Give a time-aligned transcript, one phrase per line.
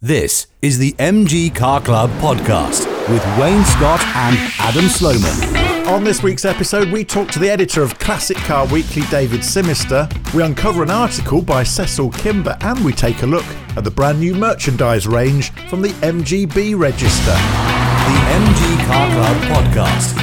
[0.00, 5.88] This is the MG Car Club podcast with Wayne Scott and Adam Sloman.
[5.88, 10.08] On this week's episode, we talk to the editor of Classic Car Weekly, David Simister.
[10.32, 13.44] We uncover an article by Cecil Kimber, and we take a look
[13.76, 17.32] at the brand new merchandise range from the MGB Register.
[17.32, 20.14] The MG Car Club podcast.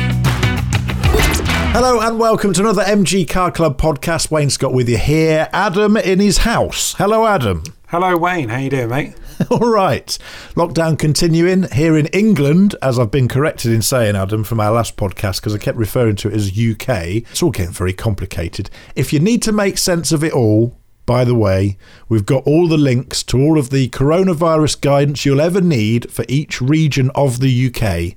[1.74, 4.32] Hello and welcome to another MG Car Club podcast.
[4.32, 5.50] Wayne Scott with you here.
[5.52, 6.94] Adam in his house.
[6.94, 7.64] Hello, Adam.
[7.88, 8.48] Hello, Wayne.
[8.48, 9.16] How you doing, mate?
[9.52, 10.18] All right.
[10.56, 14.96] Lockdown continuing here in England, as I've been corrected in saying, Adam, from our last
[14.96, 16.88] podcast, because I kept referring to it as UK.
[17.32, 18.70] It's all getting very complicated.
[18.96, 22.68] If you need to make sense of it all, by the way, we've got all
[22.68, 27.40] the links to all of the coronavirus guidance you'll ever need for each region of
[27.40, 28.16] the UK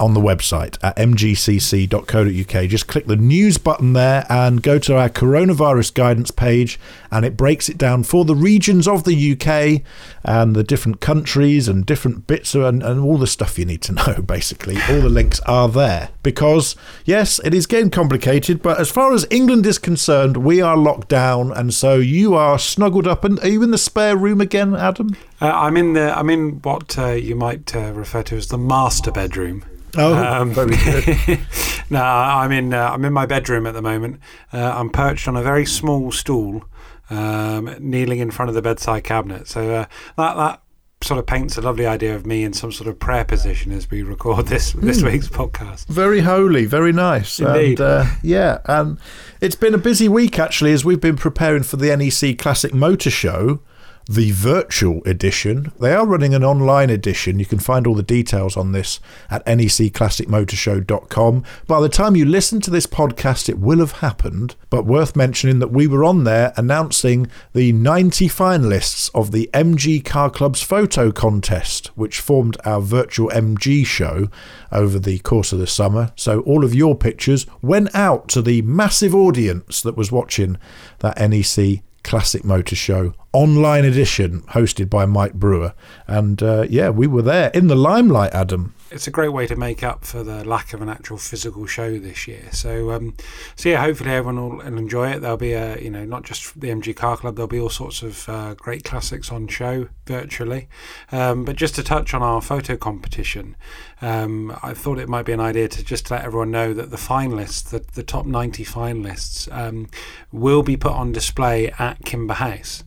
[0.00, 2.68] on the website at mgcc.co.uk.
[2.68, 7.36] Just click the news button there and go to our coronavirus guidance page, and it
[7.36, 9.82] breaks it down for the regions of the UK
[10.24, 13.82] and the different countries and different bits of, and, and all the stuff you need
[13.82, 14.76] to know, basically.
[14.88, 16.74] All the links are there because,
[17.04, 21.08] yes, it is getting complicated, but as far as England is concerned, we are locked
[21.08, 23.24] down, and so you are snuggled up.
[23.24, 25.14] And are you in the spare room again, Adam?
[25.40, 26.16] Uh, I'm in the.
[26.16, 29.64] I'm in what uh, you might uh, refer to as the master bedroom.
[29.96, 31.40] Oh, um, very good.
[31.90, 32.74] no, I'm in.
[32.74, 34.20] Uh, I'm in my bedroom at the moment.
[34.52, 36.64] Uh, I'm perched on a very small stool,
[37.08, 39.48] um, kneeling in front of the bedside cabinet.
[39.48, 39.84] So uh,
[40.16, 40.62] that that
[41.02, 43.90] sort of paints a lovely idea of me in some sort of prayer position as
[43.90, 45.10] we record this this mm.
[45.10, 45.86] week's podcast.
[45.86, 47.40] Very holy, very nice.
[47.40, 47.80] Indeed.
[47.80, 48.98] And, uh, yeah, and
[49.40, 53.10] it's been a busy week actually as we've been preparing for the NEC Classic Motor
[53.10, 53.60] Show
[54.08, 55.72] the virtual edition.
[55.80, 57.38] They are running an online edition.
[57.38, 58.98] You can find all the details on this
[59.30, 61.44] at necclassicmotorshow.com.
[61.66, 65.60] By the time you listen to this podcast, it will have happened, but worth mentioning
[65.60, 71.12] that we were on there announcing the 90 finalists of the MG Car Club's photo
[71.12, 74.28] contest, which formed our virtual MG show
[74.72, 76.12] over the course of the summer.
[76.16, 80.58] So all of your pictures went out to the massive audience that was watching
[80.98, 85.74] that NEC Classic Motor Show online edition hosted by Mike Brewer.
[86.06, 89.54] And uh, yeah, we were there in the limelight, Adam it's a great way to
[89.54, 92.48] make up for the lack of an actual physical show this year.
[92.52, 93.14] So, um,
[93.54, 95.20] so yeah, hopefully everyone will, enjoy it.
[95.20, 97.36] There'll be a, you know, not just the MG Car Club.
[97.36, 100.68] There'll be all sorts of uh, great classics on show virtually.
[101.12, 103.56] Um, but just to touch on our photo competition,
[104.02, 106.96] um, I thought it might be an idea to just let everyone know that the
[106.96, 109.88] finalists, the, the top 90 finalists, um,
[110.32, 112.82] will be put on display at Kimber House.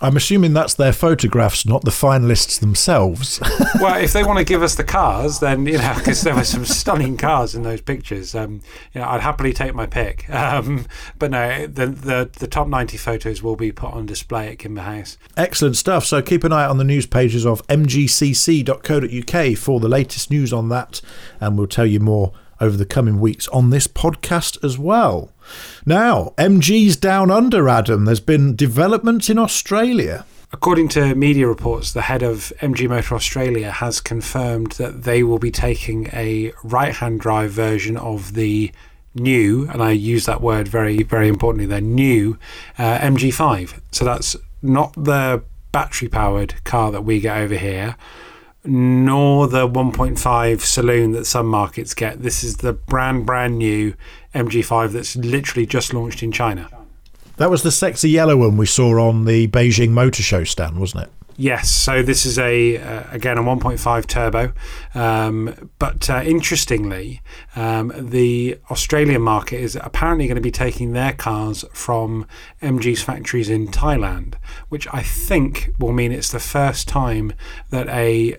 [0.00, 3.40] I'm assuming that's their photographs, not the finalists themselves.
[3.80, 6.44] well, if they want to give us the cars, then you know, because there were
[6.44, 8.34] some stunning cars in those pictures.
[8.34, 8.60] Um,
[8.94, 10.26] you know, I'd happily take my pick.
[10.48, 10.86] Um,
[11.18, 14.82] but no, the, the the top 90 photos will be put on display at Kimber
[14.82, 15.18] House.
[15.36, 16.06] Excellent stuff.
[16.06, 20.68] So keep an eye on the news pages of mgcc.co.uk for the latest news on
[20.70, 21.00] that,
[21.40, 25.32] and we'll tell you more over the coming weeks on this podcast as well.
[25.86, 28.04] Now, MG's Down Under, Adam.
[28.04, 30.24] There's been developments in Australia.
[30.50, 35.38] According to media reports, the head of MG Motor Australia has confirmed that they will
[35.38, 38.72] be taking a right hand drive version of the
[39.14, 42.38] new, and I use that word very, very importantly, their new
[42.78, 43.80] uh, MG5.
[43.92, 47.96] So that's not the battery powered car that we get over here
[48.64, 52.22] nor the 1.5 saloon that some markets get.
[52.22, 53.94] This is the brand, brand new
[54.34, 56.68] MG5 that's literally just launched in China.
[57.36, 61.04] That was the sexy yellow one we saw on the Beijing Motor Show stand, wasn't
[61.04, 61.10] it?
[61.40, 64.52] Yes, so this is a uh, again a 1.5 turbo,
[64.92, 67.22] um, but uh, interestingly,
[67.54, 72.26] um, the Australian market is apparently going to be taking their cars from
[72.60, 74.34] MG's factories in Thailand,
[74.68, 77.32] which I think will mean it's the first time
[77.70, 78.38] that a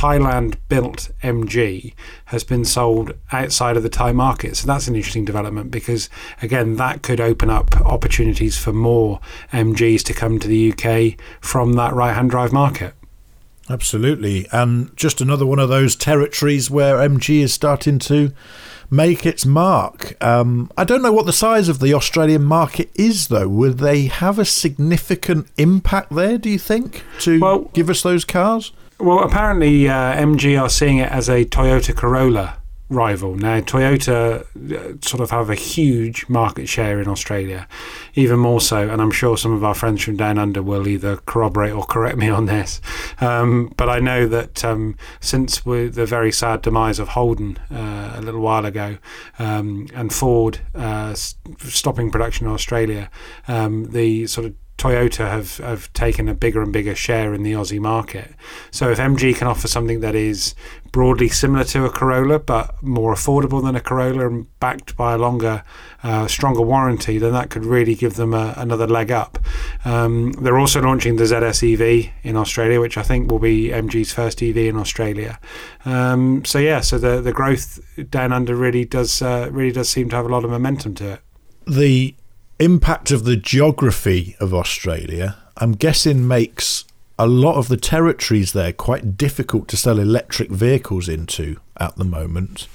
[0.00, 1.92] Thailand built MG
[2.26, 4.56] has been sold outside of the Thai market.
[4.56, 6.08] So that's an interesting development because,
[6.40, 9.20] again, that could open up opportunities for more
[9.52, 12.94] MGs to come to the UK from that right hand drive market.
[13.68, 14.46] Absolutely.
[14.52, 18.32] And just another one of those territories where MG is starting to
[18.88, 20.16] make its mark.
[20.24, 23.50] Um, I don't know what the size of the Australian market is, though.
[23.50, 28.24] Will they have a significant impact there, do you think, to well, give us those
[28.24, 28.72] cars?
[29.00, 32.58] Well, apparently uh, MG are seeing it as a Toyota Corolla
[32.90, 33.34] rival.
[33.34, 37.66] Now, Toyota uh, sort of have a huge market share in Australia,
[38.14, 41.16] even more so, and I'm sure some of our friends from down under will either
[41.16, 42.82] corroborate or correct me on this.
[43.22, 48.20] Um, but I know that um, since the very sad demise of Holden uh, a
[48.20, 48.98] little while ago,
[49.38, 53.08] um, and Ford uh, stopping production in Australia,
[53.48, 57.52] um, the sort of Toyota have, have taken a bigger and bigger share in the
[57.52, 58.34] Aussie market.
[58.70, 60.54] So if MG can offer something that is
[60.90, 65.18] broadly similar to a Corolla but more affordable than a Corolla and backed by a
[65.18, 65.64] longer,
[66.02, 69.38] uh, stronger warranty, then that could really give them a, another leg up.
[69.84, 74.14] Um, they're also launching the ZS EV in Australia, which I think will be MG's
[74.14, 75.38] first EV in Australia.
[75.84, 77.80] Um, so yeah, so the the growth
[78.10, 81.12] down under really does uh, really does seem to have a lot of momentum to
[81.12, 81.20] it.
[81.66, 82.14] The
[82.60, 86.84] impact of the geography of Australia, I'm guessing, makes
[87.18, 92.04] a lot of the territories there quite difficult to sell electric vehicles into at the
[92.04, 92.68] moment.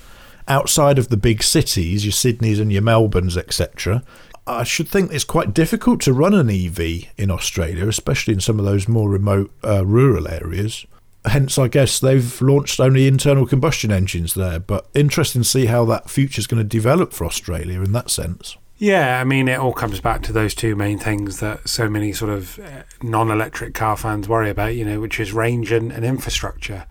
[0.47, 4.03] Outside of the big cities, your Sydneys and your Melbournes, etc.,
[4.47, 8.59] I should think it's quite difficult to run an EV in Australia, especially in some
[8.59, 10.85] of those more remote uh, rural areas.
[11.25, 14.59] Hence, I guess they've launched only internal combustion engines there.
[14.59, 18.11] But interesting to see how that future is going to develop for Australia in that
[18.11, 18.57] sense.
[18.77, 22.11] Yeah, I mean, it all comes back to those two main things that so many
[22.11, 26.03] sort of uh, non-electric car fans worry about, you know, which is range and, and
[26.03, 26.85] infrastructure.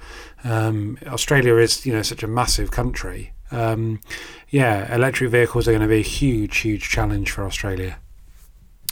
[0.44, 3.34] Um, Australia is, you know, such a massive country.
[3.50, 4.00] Um,
[4.48, 7.98] yeah, electric vehicles are going to be a huge, huge challenge for Australia.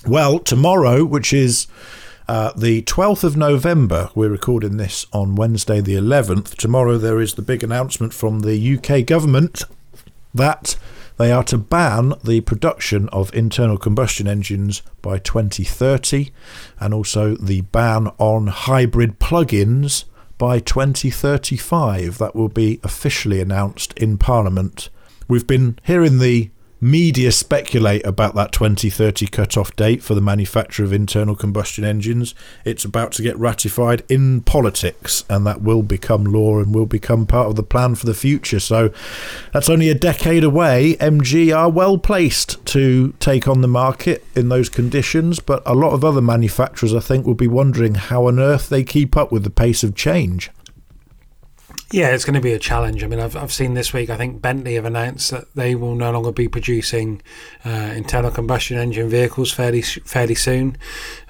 [0.07, 1.69] Well, tomorrow, which is
[2.29, 6.57] uh, the 12th of November, we're recording this on Wednesday, the 11th.
[6.57, 9.63] Tomorrow, there is the big announcement from the UK government
[10.35, 10.77] that
[11.23, 16.33] they are to ban the production of internal combustion engines by 2030
[16.81, 20.05] and also the ban on hybrid plug ins
[20.37, 22.19] by 2035.
[22.19, 24.89] That will be officially announced in Parliament.
[25.29, 26.51] We've been hearing the
[26.83, 32.35] media speculate about that 2030 cut-off date for the manufacture of internal combustion engines.
[32.65, 37.25] It's about to get ratified in politics, and that will become law and will become
[37.25, 38.59] part of the plan for the future.
[38.59, 38.93] So
[39.53, 40.97] that's only a decade away.
[40.97, 45.93] MG are well placed to take on the market in those conditions, but a lot
[45.93, 49.45] of other manufacturers, I think, will be wondering how on earth they keep up with
[49.45, 50.51] the pace of change.
[51.93, 53.05] Yeah, it's going to be a challenge.
[53.05, 55.95] I mean, I've, I've seen this week, I think Bentley have announced that they will
[55.95, 57.21] no longer be producing
[57.67, 60.79] uh, internal combustion engine vehicles fairly fairly soon.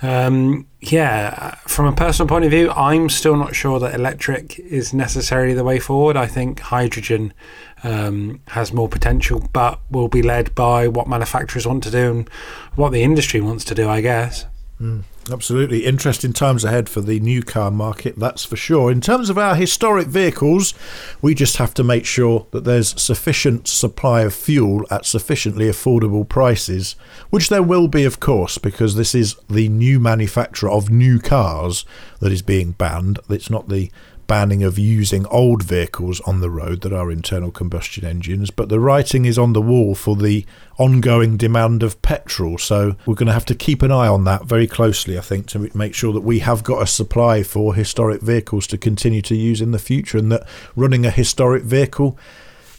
[0.03, 4.95] Um, yeah, from a personal point of view, I'm still not sure that electric is
[4.95, 6.17] necessarily the way forward.
[6.17, 7.35] I think hydrogen
[7.83, 12.29] um, has more potential, but will be led by what manufacturers want to do and
[12.77, 14.47] what the industry wants to do, I guess.
[14.81, 15.03] Mm.
[15.31, 15.85] Absolutely.
[15.87, 18.91] Interesting times ahead for the new car market, that's for sure.
[18.91, 20.75] In terms of our historic vehicles,
[21.21, 26.29] we just have to make sure that there's sufficient supply of fuel at sufficiently affordable
[26.29, 26.97] prices,
[27.31, 31.85] which there will be, of course, because this is the new manufacturer of new cars
[32.19, 33.21] that is being banned.
[33.31, 33.93] It's not the
[34.27, 38.81] banning of using old vehicles on the road that are internal combustion engines, but the
[38.81, 40.45] writing is on the wall for the
[40.79, 42.59] ongoing demand of petrol.
[42.59, 45.47] So we're going to have to keep an eye on that very closely, I think,
[45.49, 49.35] to make sure that we have got a supply for historic vehicles to continue to
[49.35, 50.47] use in the future and that
[50.77, 52.19] running a historic vehicle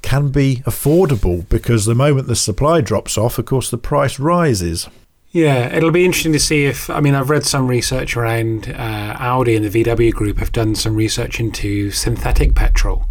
[0.01, 4.87] can be affordable because the moment the supply drops off, of course, the price rises.
[5.33, 6.91] Yeah, it'll be interesting to see if.
[6.91, 10.75] I mean, I've read some research around uh, Audi and the VW group have done
[10.75, 13.09] some research into synthetic petrol.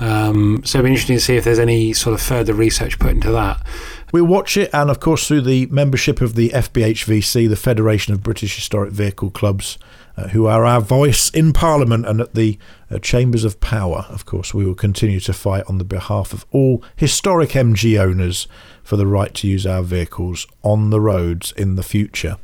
[0.00, 3.12] Um, so it'll be interesting to see if there's any sort of further research put
[3.12, 3.64] into that.
[4.12, 8.22] We'll watch it, and of course, through the membership of the FBHVC, the Federation of
[8.22, 9.78] British Historic Vehicle Clubs,
[10.16, 12.58] uh, who are our voice in Parliament and at the
[12.90, 14.06] uh, Chambers of Power.
[14.08, 18.48] Of course, we will continue to fight on the behalf of all historic MG owners
[18.82, 22.36] for the right to use our vehicles on the roads in the future.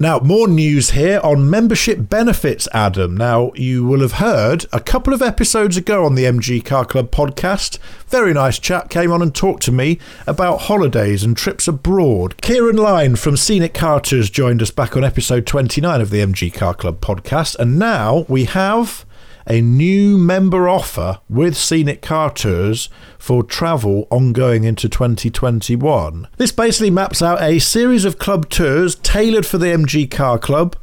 [0.00, 3.16] Now, more news here on membership benefits, Adam.
[3.16, 7.12] Now, you will have heard a couple of episodes ago on the MG Car Club
[7.12, 7.78] podcast.
[8.08, 12.42] Very nice chap came on and talked to me about holidays and trips abroad.
[12.42, 16.52] Kieran Line from Scenic Car Tours joined us back on episode 29 of the MG
[16.52, 17.56] Car Club podcast.
[17.60, 19.06] And now we have
[19.46, 26.28] a new member offer with Scenic Car Tours for travel ongoing into 2021.
[26.36, 30.76] This basically maps out a series of club tours tailored for the MG Car Club,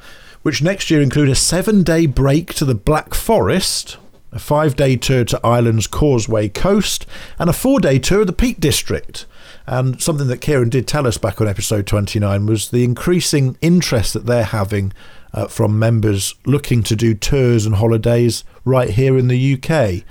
[0.43, 3.97] which next year include a seven day break to the Black Forest,
[4.31, 7.05] a five day tour to Ireland's Causeway Coast,
[7.39, 9.25] and a four day tour of the Peak District.
[9.67, 14.13] And something that Kieran did tell us back on episode 29 was the increasing interest
[14.13, 14.91] that they're having
[15.33, 20.03] uh, from members looking to do tours and holidays right here in the UK.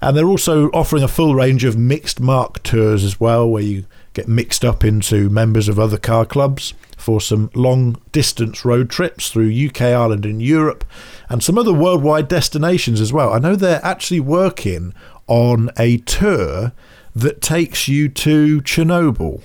[0.00, 3.84] And they're also offering a full range of mixed marque tours as well, where you
[4.14, 9.30] get mixed up into members of other car clubs for some long distance road trips
[9.30, 10.84] through UK, Ireland, and Europe,
[11.28, 13.32] and some other worldwide destinations as well.
[13.32, 14.94] I know they're actually working
[15.26, 16.72] on a tour
[17.14, 19.42] that takes you to Chernobyl.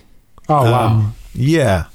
[0.50, 0.88] Oh, wow.
[0.88, 1.86] Um, yeah.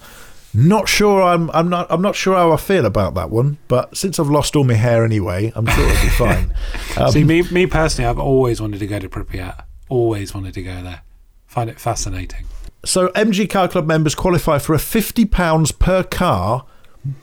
[0.55, 1.23] Not sure.
[1.23, 1.51] I'm.
[1.51, 1.87] I'm not.
[1.91, 3.59] I'm not sure how I feel about that one.
[3.69, 6.55] But since I've lost all my hair anyway, I'm sure it'll be fine.
[6.97, 9.65] Um, See, me, me personally, I've always wanted to go to Pripyat.
[9.89, 11.03] Always wanted to go there.
[11.47, 12.47] Find it fascinating.
[12.85, 16.67] so MG Car Club members qualify for a fifty pounds per car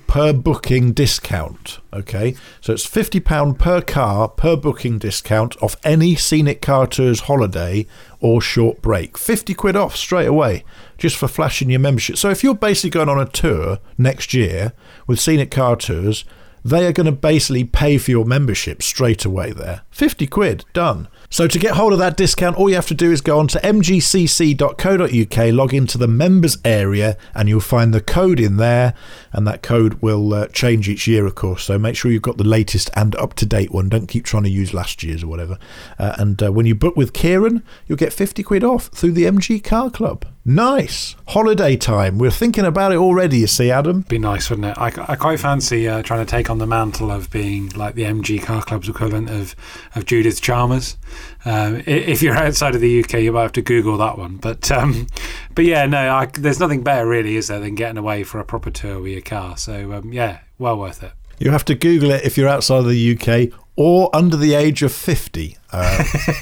[0.08, 1.80] per booking discount.
[1.94, 7.22] Okay, so it's fifty pound per car per booking discount off any scenic car tours
[7.22, 7.86] holiday
[8.20, 9.18] or short break.
[9.18, 10.64] Fifty quid off straight away
[10.98, 12.18] just for flashing your membership.
[12.18, 14.74] So if you're basically going on a tour next year
[15.08, 16.26] with scenic car tours.
[16.66, 19.84] They are going to basically pay for your membership straight away there.
[19.92, 21.08] 50 quid, done.
[21.30, 23.48] So to get hold of that discount, all you have to do is go on
[23.50, 28.96] to mgcc.co.uk, log into the members area, and you'll find the code in there.
[29.32, 31.64] And that code will uh, change each year, of course.
[31.66, 33.88] So make sure you've got the latest and up to date one.
[33.88, 35.60] Don't keep trying to use last year's or whatever.
[36.00, 39.26] Uh, and uh, when you book with Kieran, you'll get 50 quid off through the
[39.26, 40.26] MG Car Club.
[40.48, 41.16] Nice.
[41.30, 42.20] Holiday time.
[42.20, 44.02] We're thinking about it already, you see, Adam.
[44.02, 44.78] Be nice, wouldn't it?
[44.78, 48.04] I, I quite fancy uh, trying to take on the mantle of being like the
[48.04, 49.56] MG Car Club's equivalent of,
[49.96, 50.98] of Judith Chalmers.
[51.46, 54.38] Um, if you're outside of the UK, you might have to Google that one.
[54.38, 55.08] But um,
[55.56, 58.46] but yeah, no, I, there's nothing better really, is there, than getting away for a
[58.46, 59.58] proper tour with your car.
[59.58, 61.14] So um, yeah, well worth it.
[61.40, 64.84] You have to Google it if you're outside of the UK or under the age
[64.84, 65.58] of 50.
[65.72, 66.04] Uh,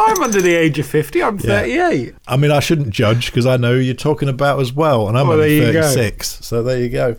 [0.00, 1.22] I'm under the age of 50.
[1.22, 2.14] I'm 38.
[2.26, 5.18] I mean, I shouldn't judge because I know who you're talking about as well, and
[5.18, 5.82] I'm Well, only there you go.
[5.82, 6.44] 36.
[6.46, 7.16] So there you go.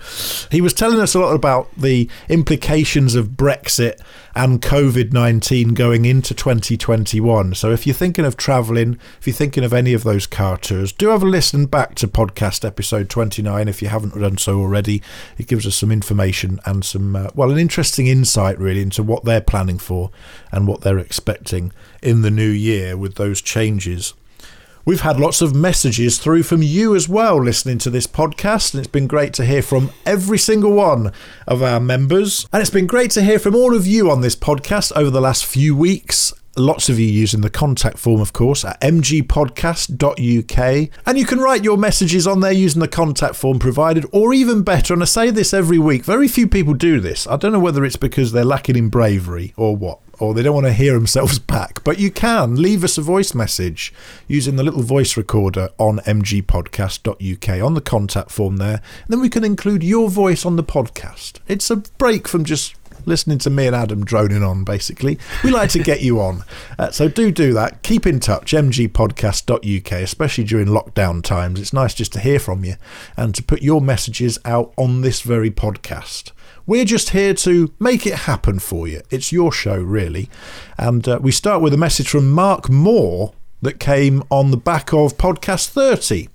[0.51, 3.99] He was telling us a lot about the implications of Brexit
[4.37, 7.53] and COVID 19 going into 2021.
[7.55, 10.91] So if you're thinking of travelling, if you're thinking of any of those car tours,
[10.91, 15.01] do have a listen back to podcast episode 29 if you haven't done so already.
[15.37, 19.23] It gives us some information and some, uh, well, an interesting insight really into what
[19.23, 20.11] they're planning for
[20.55, 24.13] and what they're expecting in the new year with those changes.
[24.85, 28.79] We've had lots of messages through from you as well listening to this podcast, and
[28.79, 31.11] it's been great to hear from every single one
[31.47, 32.47] of our members.
[32.53, 35.21] And it's been great to hear from all of you on this podcast over the
[35.21, 36.33] last few weeks.
[36.55, 40.89] Lots of you using the contact form, of course, at mgpodcast.uk.
[41.07, 44.61] And you can write your messages on there using the contact form provided, or even
[44.61, 47.25] better, and I say this every week, very few people do this.
[47.25, 50.53] I don't know whether it's because they're lacking in bravery or what or they don't
[50.53, 51.83] want to hear themselves back.
[51.83, 53.93] But you can leave us a voice message
[54.27, 58.81] using the little voice recorder on mgpodcast.uk on the contact form there.
[59.03, 61.39] And then we can include your voice on the podcast.
[61.47, 65.19] It's a break from just listening to me and Adam droning on, basically.
[65.43, 66.43] We like to get you on.
[66.77, 67.83] Uh, so do do that.
[67.83, 71.59] Keep in touch, mgpodcast.uk, especially during lockdown times.
[71.59, 72.75] It's nice just to hear from you
[73.17, 76.31] and to put your messages out on this very podcast.
[76.67, 79.01] We're just here to make it happen for you.
[79.11, 80.29] It's your show, really.
[80.79, 84.91] And uh, we start with a message from Mark Moore that came on the back
[84.91, 86.27] of podcast 30.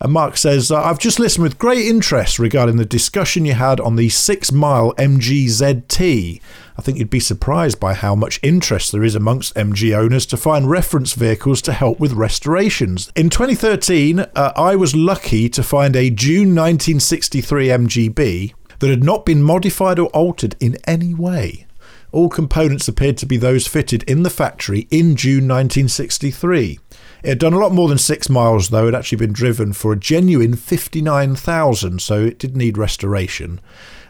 [0.00, 3.78] And Mark says, uh, I've just listened with great interest regarding the discussion you had
[3.78, 6.40] on the six mile MGZT.
[6.76, 10.36] I think you'd be surprised by how much interest there is amongst MG owners to
[10.36, 13.12] find reference vehicles to help with restorations.
[13.14, 19.24] In 2013, uh, I was lucky to find a June 1963 MGB that had not
[19.24, 21.66] been modified or altered in any way.
[22.10, 26.80] All components appeared to be those fitted in the factory in June 1963.
[27.22, 28.88] It had done a lot more than six miles, though.
[28.88, 33.60] It had actually been driven for a genuine 59,000, so it did need restoration.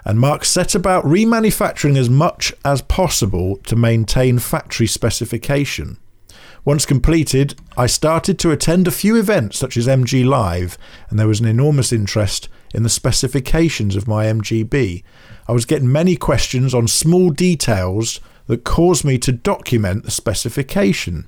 [0.06, 5.98] And Mark set about remanufacturing as much as possible to maintain factory specification.
[6.64, 10.78] Once completed, I started to attend a few events such as MG Live,
[11.10, 15.02] and there was an enormous interest in the specifications of my MGB.
[15.48, 21.26] I was getting many questions on small details that caused me to document the specification.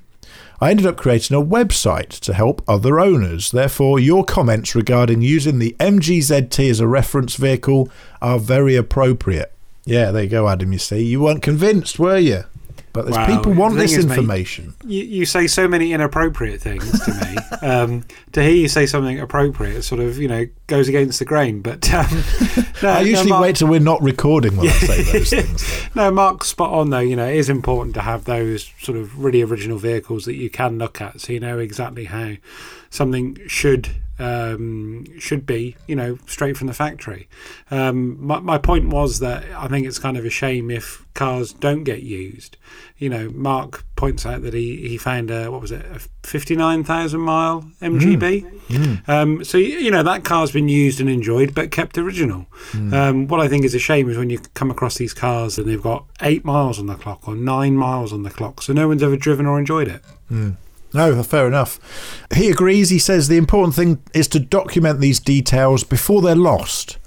[0.61, 3.51] I ended up creating a website to help other owners.
[3.51, 7.89] Therefore, your comments regarding using the MGZT as a reference vehicle
[8.21, 9.51] are very appropriate.
[9.83, 10.71] Yeah, there you go, Adam.
[10.71, 12.45] You see, you weren't convinced, were you?
[12.95, 13.25] But there's Wow.
[13.37, 14.73] people want The this is, mate, information.
[14.85, 17.37] You, you say so many inappropriate things to me.
[17.67, 21.61] um, to hear you say something appropriate sort of, you know, goes against the grain.
[21.61, 22.07] But um,
[22.81, 25.95] no, I no, usually Mark- wait till we're not recording when I say those things.
[25.95, 26.99] No, Mark's spot on though.
[26.99, 30.49] You know, it is important to have those sort of really original vehicles that you
[30.49, 32.35] can look at, so you know exactly how
[32.89, 35.75] something should um, should be.
[35.87, 37.27] You know, straight from the factory.
[37.71, 41.53] Um, my, my point was that I think it's kind of a shame if cars
[41.53, 42.57] don't get used.
[42.97, 46.55] You know, Mark points out that he, he found a what was it a fifty
[46.55, 48.43] nine thousand mile MGB.
[49.07, 52.47] Um, so you know that car's been used and enjoyed, but kept original.
[52.93, 55.67] Um, what I think is a shame is when you come across these cars and
[55.67, 58.87] they've got eight miles on the clock or nine miles on the clock, so no
[58.87, 60.01] one's ever driven or enjoyed it.
[60.95, 61.77] No, fair enough.
[62.33, 62.89] He agrees.
[62.89, 66.97] He says the important thing is to document these details before they're lost.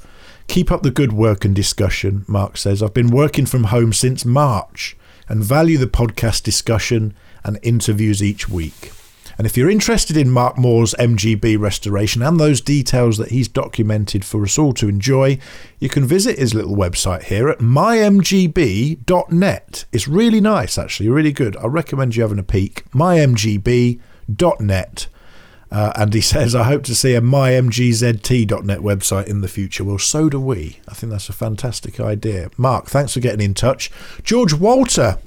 [0.46, 2.82] Keep up the good work and discussion, Mark says.
[2.82, 4.96] I've been working from home since March
[5.28, 7.14] and value the podcast discussion
[7.44, 8.92] and interviews each week.
[9.38, 14.24] And if you're interested in Mark Moore's MGB restoration and those details that he's documented
[14.24, 15.38] for us all to enjoy,
[15.78, 19.04] you can visit his little website here at mymgb.net.
[19.92, 21.56] It's really nice, actually, really good.
[21.56, 22.90] I recommend you having a peek.
[22.90, 23.98] mymgb.net.
[25.70, 29.84] Uh, and he says, I hope to see a mymgzt.net website in the future.
[29.84, 30.80] Well, so do we.
[30.88, 32.50] I think that's a fantastic idea.
[32.56, 33.88] Mark, thanks for getting in touch.
[34.24, 35.18] George Walter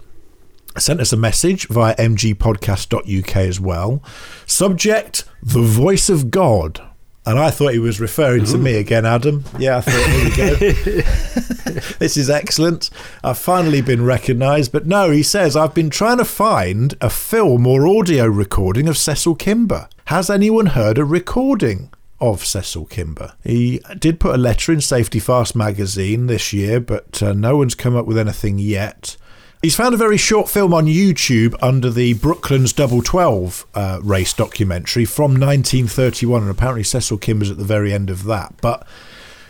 [0.77, 4.01] sent us a message via mgpodcast.uk as well.
[4.45, 6.81] Subject, the voice of God.
[7.23, 9.43] And I thought he was referring to me again, Adam.
[9.59, 10.55] Yeah, I thought, here we go.
[11.99, 12.89] this is excellent.
[13.23, 14.71] I've finally been recognised.
[14.71, 18.97] But no, he says, I've been trying to find a film or audio recording of
[18.97, 19.87] Cecil Kimber.
[20.05, 21.91] Has anyone heard a recording?
[22.19, 23.33] Of Cecil Kimber.
[23.43, 27.75] He did put a letter in Safety Fast magazine this year, but uh, no one's
[27.75, 29.15] come up with anything yet.
[29.61, 34.33] He's found a very short film on YouTube under the Brooklands Double 12 uh, race
[34.33, 38.55] documentary from 1931, and apparently Cecil Kimber's at the very end of that.
[38.59, 38.87] But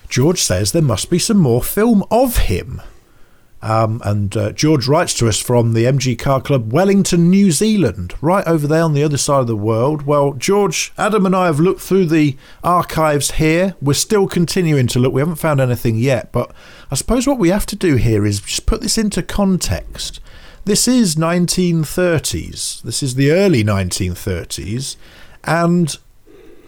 [0.09, 2.81] George says there must be some more film of him.
[3.63, 8.15] Um, and uh, George writes to us from the MG Car Club, Wellington, New Zealand,
[8.19, 10.03] right over there on the other side of the world.
[10.03, 13.75] Well, George, Adam, and I have looked through the archives here.
[13.79, 15.13] We're still continuing to look.
[15.13, 16.51] We haven't found anything yet, but
[16.89, 20.19] I suppose what we have to do here is just put this into context.
[20.65, 22.81] This is 1930s.
[22.81, 24.95] This is the early 1930s,
[25.43, 25.97] and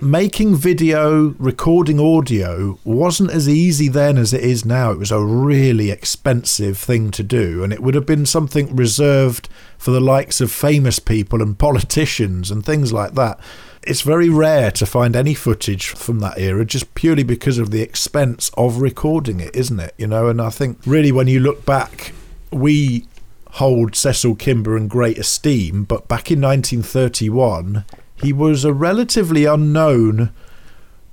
[0.03, 4.91] making video, recording audio wasn't as easy then as it is now.
[4.91, 9.49] It was a really expensive thing to do, and it would have been something reserved
[9.77, 13.39] for the likes of famous people and politicians and things like that.
[13.81, 17.81] It's very rare to find any footage from that era just purely because of the
[17.81, 19.93] expense of recording it, isn't it?
[19.97, 22.13] You know, and I think really when you look back,
[22.51, 23.07] we
[23.51, 27.85] hold Cecil Kimber in great esteem, but back in 1931,
[28.23, 30.31] he was a relatively unknown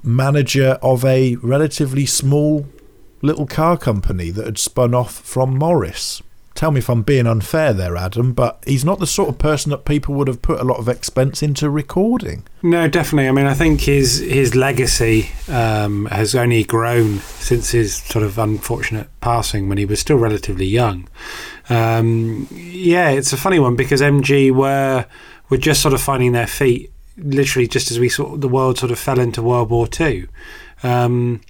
[0.03, 2.67] manager of a relatively small
[3.23, 6.23] little car company that had spun off from Morris.
[6.55, 9.71] Tell me if I'm being unfair there, Adam, but he's not the sort of person
[9.71, 12.45] that people would have put a lot of expense into recording.
[12.63, 13.29] No, definitely.
[13.29, 18.37] I mean, I think his his legacy um, has only grown since his sort of
[18.37, 21.09] unfortunate passing when he was still relatively young.
[21.71, 25.07] Um, yeah, it's a funny one because MG were
[25.49, 26.93] were just sort of finding their feet
[27.23, 30.29] literally just as we saw the world sort of fell into World War Two.
[30.83, 31.41] Um,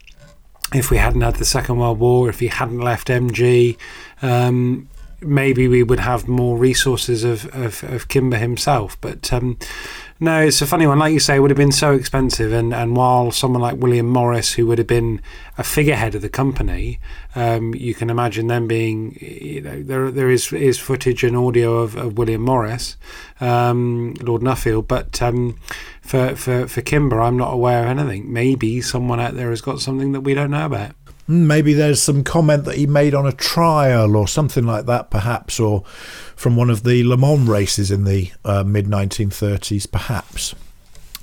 [0.73, 3.77] if we hadn't had the Second World War, if he hadn't left MG,
[4.23, 4.89] um,
[5.21, 8.97] maybe we would have more resources of, of, of Kimber himself.
[9.01, 9.59] But um,
[10.21, 10.99] no, it's a funny one.
[10.99, 12.53] Like you say, it would have been so expensive.
[12.53, 15.23] And, and while someone like William Morris, who would have been
[15.57, 17.01] a figurehead of the company,
[17.35, 21.79] um, you can imagine them being, you know, there there is is footage and audio
[21.79, 22.99] of, of William Morris,
[23.41, 24.87] um, Lord Nuffield.
[24.87, 25.59] But um,
[26.03, 28.33] for, for, for Kimber, I'm not aware of anything.
[28.33, 30.93] Maybe someone out there has got something that we don't know about.
[31.31, 35.11] Hmm, maybe there's some comment that he made on a trial or something like that,
[35.11, 35.85] perhaps, or
[36.35, 40.57] from one of the Le Mans races in the uh, mid 1930s, perhaps.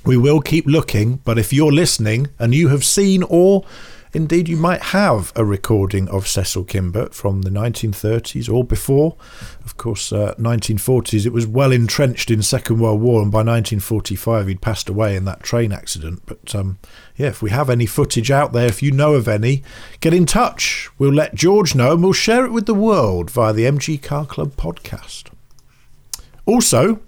[0.06, 3.66] We will keep looking, but if you're listening and you have seen or
[4.14, 9.16] Indeed, you might have a recording of Cecil Kimber from the 1930s or before.
[9.64, 14.48] Of course, uh, 1940s, it was well entrenched in Second World War, and by 1945
[14.48, 16.22] he'd passed away in that train accident.
[16.24, 16.78] But um,
[17.18, 19.62] yeah, if we have any footage out there, if you know of any,
[20.00, 20.88] get in touch.
[20.98, 24.24] We'll let George know and we'll share it with the world via the MG Car
[24.24, 25.24] Club podcast.
[26.46, 27.00] Also,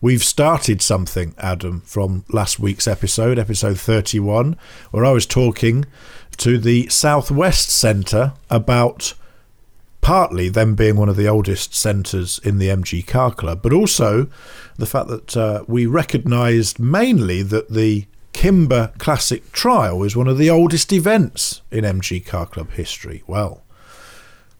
[0.00, 4.56] We've started something, Adam, from last week's episode, episode 31,
[4.92, 5.86] where I was talking
[6.36, 9.14] to the Southwest Centre about
[10.00, 14.28] partly them being one of the oldest centres in the MG Car Club, but also
[14.76, 18.06] the fact that uh, we recognised mainly that the
[18.38, 23.24] Kimber Classic Trial is one of the oldest events in MG Car Club history.
[23.26, 23.64] Well,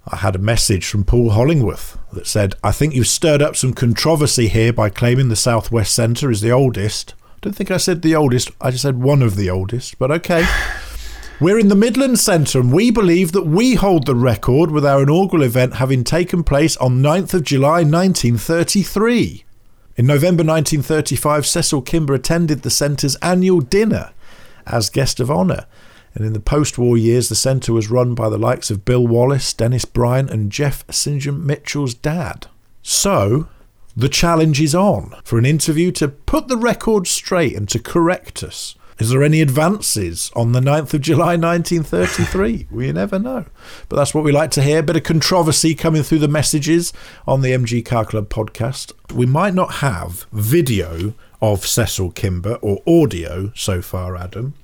[0.05, 3.73] I had a message from Paul Hollingworth that said, I think you've stirred up some
[3.73, 7.15] controversy here by claiming the Southwest Centre is the oldest.
[7.23, 10.11] I don't think I said the oldest, I just said one of the oldest, but
[10.11, 10.45] okay.
[11.41, 15.05] We're in the Midlands Centre and we believe that we hold the record with our
[15.05, 19.45] inaugural event having taken place on 9th of July 1933.
[19.99, 24.13] In November 1935, Cecil Kimber attended the Centre's annual dinner
[24.65, 25.67] as guest of honour.
[26.15, 29.05] And in the post war years, the centre was run by the likes of Bill
[29.05, 31.21] Wallace, Dennis Bryan, and Jeff St.
[31.23, 32.47] John Mitchell's dad.
[32.81, 33.49] So,
[33.97, 38.45] The challenge is on for an interview to put the record straight and to correct
[38.45, 38.77] us.
[38.99, 42.67] Is there any advances on the 9th of July 1933?
[42.71, 43.45] we never know.
[43.89, 44.81] But that's what we like to hear.
[44.81, 46.93] A bit of controversy coming through the messages
[47.25, 48.93] on the MG Car Club podcast.
[49.15, 54.55] We might not have video of Cecil Kimber or audio so far, Adam.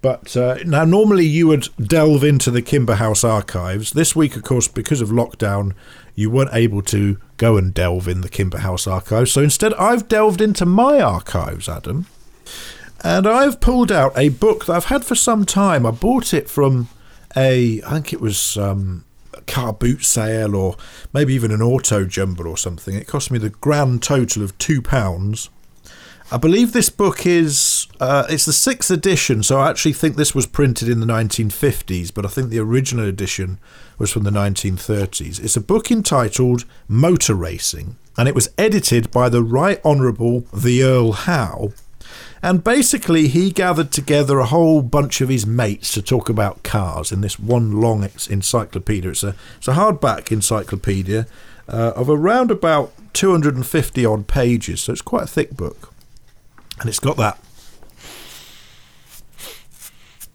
[0.00, 3.92] But uh, now, normally you would delve into the Kimber House archives.
[3.92, 5.74] This week, of course, because of lockdown,
[6.16, 9.30] you weren't able to go and delve in the Kimber House archives.
[9.30, 12.06] So instead, I've delved into my archives, Adam.
[13.04, 15.86] And I've pulled out a book that I've had for some time.
[15.86, 16.88] I bought it from
[17.36, 20.76] a, I think it was um, a car boot sale or
[21.12, 22.96] maybe even an auto jumble or something.
[22.96, 25.48] It cost me the grand total of £2.
[26.30, 30.34] I believe this book is uh, it's the sixth edition, so I actually think this
[30.34, 33.58] was printed in the 1950s, but I think the original edition
[33.96, 35.42] was from the 1930s.
[35.42, 40.82] It's a book entitled Motor Racing, and it was edited by the Right Honourable the
[40.82, 41.72] Earl Howe,
[42.42, 47.10] and basically, he gathered together a whole bunch of his mates to talk about cars
[47.10, 49.10] in this one long encyclopedia.
[49.10, 51.26] It's a, it's a hardback encyclopedia
[51.68, 55.92] uh, of around about 250 odd pages, so it's quite a thick book.
[56.80, 57.38] And it's got that.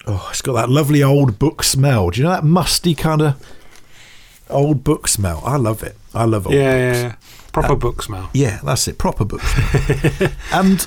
[0.05, 2.09] Oh, it's got that lovely old book smell.
[2.09, 3.55] Do you know that musty kind of
[4.49, 5.41] old book smell?
[5.45, 5.95] I love it.
[6.13, 6.97] I love old yeah, books.
[6.97, 7.15] yeah, yeah.
[7.53, 8.29] Proper uh, book smell.
[8.33, 8.97] Yeah, that's it.
[8.97, 10.31] Proper book smell.
[10.51, 10.85] and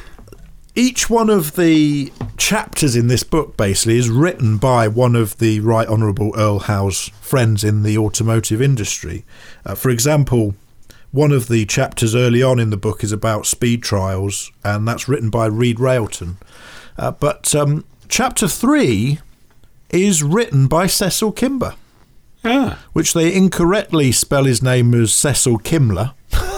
[0.77, 5.59] each one of the chapters in this book basically is written by one of the
[5.61, 9.25] Right Honourable Earl Howe's friends in the automotive industry.
[9.65, 10.55] Uh, for example,
[11.13, 15.09] one of the chapters early on in the book is about speed trials, and that's
[15.09, 16.37] written by Reid Railton.
[16.99, 19.21] Uh, but um, chapter three
[19.89, 21.75] is written by Cecil Kimber,
[22.45, 22.85] ah.
[22.93, 26.13] which they incorrectly spell his name as Cecil Kimler.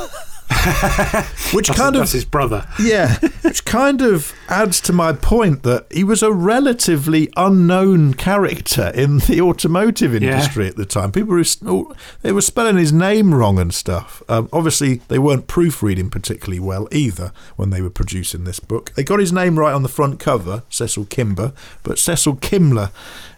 [1.53, 2.67] which kind of his brother.
[2.81, 8.91] yeah, which kind of adds to my point that he was a relatively unknown character
[8.95, 10.71] in the automotive industry yeah.
[10.71, 11.13] at the time.
[11.13, 14.23] People were they were spelling his name wrong and stuff.
[14.29, 18.93] Um, obviously, they weren't proofreading particularly well either when they were producing this book.
[18.95, 22.91] They got his name right on the front cover, Cecil Kimber, but Cecil Kimler,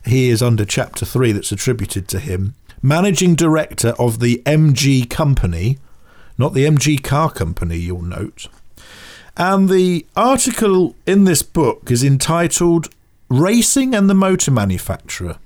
[0.05, 2.55] he is under chapter three that's attributed to him.
[2.83, 5.79] Managing director of the MG Company,
[6.41, 8.49] not the MG Car Company, you'll note.
[9.37, 12.89] And the article in this book is entitled
[13.29, 15.37] Racing and the Motor Manufacturer.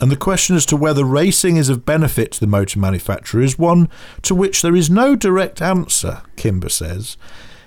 [0.00, 3.58] And the question as to whether racing is of benefit to the motor manufacturer is
[3.58, 3.90] one
[4.22, 7.18] to which there is no direct answer, Kimber says.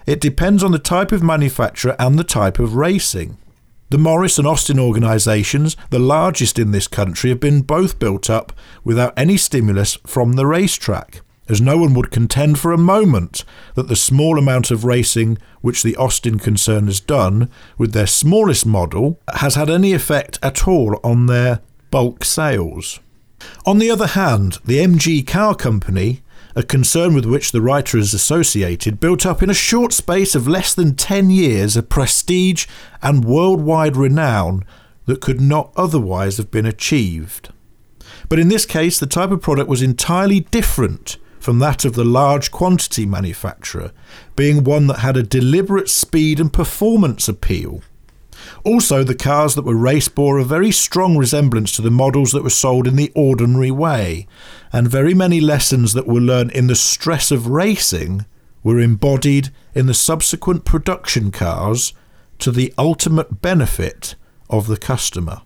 [0.07, 3.38] It depends on the type of manufacturer and the type of racing.
[3.91, 8.51] The Morris and Austin organisations, the largest in this country, have been both built up
[8.83, 13.43] without any stimulus from the racetrack as no one would contend for a moment
[13.75, 18.65] that the small amount of racing which the Austin concern has done with their smallest
[18.65, 21.60] model has had any effect at all on their
[21.91, 22.99] bulk sales.
[23.65, 26.21] On the other hand, the MG Car Company,
[26.56, 30.47] a concern with which the writer is associated, built up in a short space of
[30.47, 32.67] less than 10 years a prestige
[33.01, 34.63] and worldwide renown
[35.06, 37.49] that could not otherwise have been achieved.
[38.29, 42.06] But in this case, the type of product was entirely different from that of the
[42.06, 43.91] large quantity manufacturer,
[44.38, 47.82] being one that had a deliberate speed and performance appeal.
[48.63, 52.43] Also, the cars that were race bore a very strong resemblance to the models that
[52.43, 54.25] were sold in the ordinary way,
[54.71, 58.25] and very many lessons that were learned in the stress of racing
[58.63, 61.91] were embodied in the subsequent production cars
[62.39, 64.15] to the ultimate benefit
[64.49, 65.41] of the customer.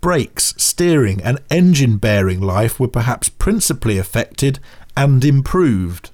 [0.00, 4.60] Brakes, steering, and engine bearing life were perhaps principally affected
[4.96, 6.10] and improved.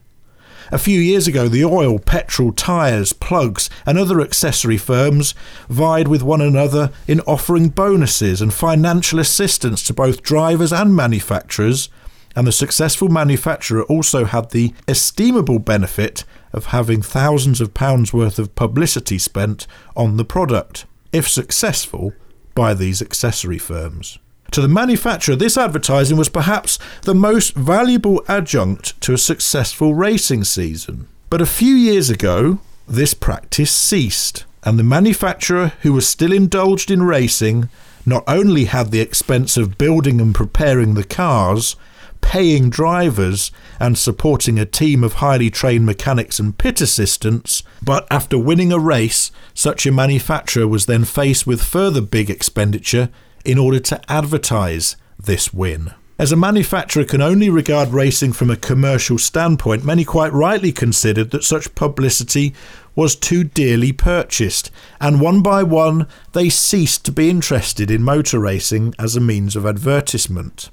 [0.73, 5.35] A few years ago, the oil, petrol, tyres, plugs, and other accessory firms
[5.69, 11.89] vied with one another in offering bonuses and financial assistance to both drivers and manufacturers,
[12.37, 18.39] and the successful manufacturer also had the estimable benefit of having thousands of pounds worth
[18.39, 19.67] of publicity spent
[19.97, 22.13] on the product, if successful,
[22.55, 24.19] by these accessory firms.
[24.53, 30.43] To the manufacturer, this advertising was perhaps the most valuable adjunct to a successful racing
[30.43, 31.07] season.
[31.29, 32.59] But a few years ago,
[32.89, 37.69] this practice ceased, and the manufacturer, who was still indulged in racing,
[38.05, 41.77] not only had the expense of building and preparing the cars,
[42.21, 48.37] paying drivers, and supporting a team of highly trained mechanics and pit assistants, but after
[48.37, 53.11] winning a race, such a manufacturer was then faced with further big expenditure
[53.45, 55.93] in order to advertise this win.
[56.19, 61.31] As a manufacturer can only regard racing from a commercial standpoint, many quite rightly considered
[61.31, 62.55] that such publicity
[62.95, 68.39] was too dearly purchased, and one by one they ceased to be interested in motor
[68.39, 70.69] racing as a means of advertisement.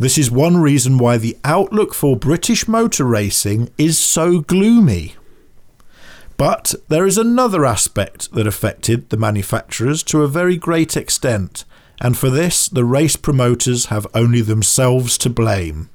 [0.00, 5.14] This is one reason why the outlook for British motor racing is so gloomy.
[6.38, 11.64] But there is another aspect that affected the manufacturers to a very great extent,
[12.00, 15.90] and for this the race promoters have only themselves to blame.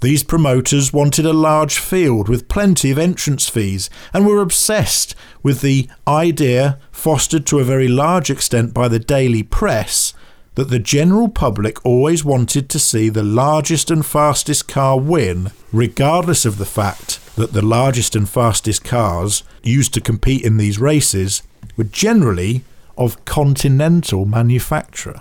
[0.00, 5.60] These promoters wanted a large field with plenty of entrance fees and were obsessed with
[5.60, 10.12] the idea, fostered to a very large extent by the daily press,
[10.56, 16.44] that the general public always wanted to see the largest and fastest car win, regardless
[16.44, 21.42] of the fact that the largest and fastest cars used to compete in these races
[21.76, 22.62] were generally
[22.96, 25.20] of continental manufacture.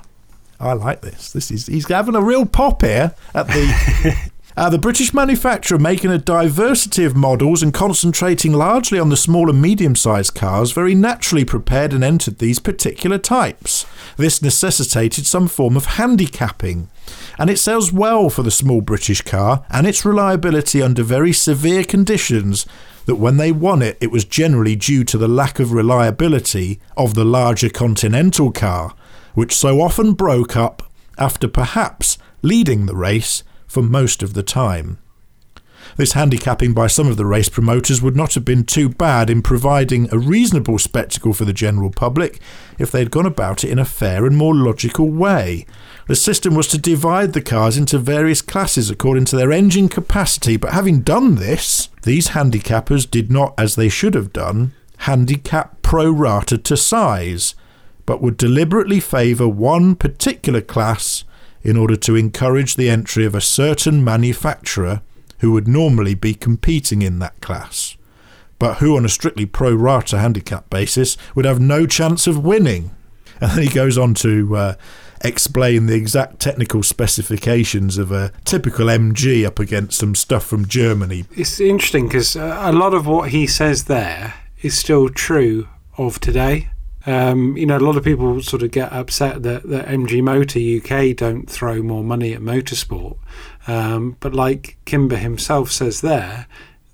[0.60, 1.32] I like this.
[1.32, 4.31] This is he's having a real pop here at the
[4.62, 9.50] uh, the British manufacturer making a diversity of models and concentrating largely on the small
[9.50, 13.88] and medium sized cars very naturally prepared and entered these particular types.
[14.18, 16.90] This necessitated some form of handicapping,
[17.40, 21.84] and it sells well for the small British car and its reliability under very severe
[21.84, 22.68] conditions
[23.08, 27.16] that when they won it, it was generally due to the lack of reliability of
[27.16, 28.94] the larger Continental car,
[29.34, 30.84] which so often broke up
[31.18, 33.42] after perhaps leading the race
[33.72, 34.98] for most of the time.
[35.96, 39.42] This handicapping by some of the race promoters would not have been too bad in
[39.42, 42.40] providing a reasonable spectacle for the general public
[42.78, 45.66] if they had gone about it in a fair and more logical way.
[46.08, 50.58] The system was to divide the cars into various classes according to their engine capacity,
[50.58, 56.12] but having done this, these handicappers did not, as they should have done, handicap pro
[56.12, 57.56] rata to size,
[58.06, 61.24] but would deliberately favour one particular class
[61.64, 65.02] in order to encourage the entry of a certain manufacturer
[65.40, 67.98] who would normally be competing in that class,
[68.60, 72.92] but who, on a strictly pro rata handicap basis, would have no chance of winning.
[73.42, 74.74] And then he goes on to uh,
[75.24, 81.26] explain the exact technical specifications of a typical MG up against some stuff from Germany.
[81.36, 86.70] It's interesting because a lot of what he says there is still true of today.
[87.06, 90.60] Um, you know, a lot of people sort of get upset that, that MG Motor
[90.60, 93.18] UK don't throw more money at motorsport.
[93.68, 96.48] Um, but like Kimber himself says there,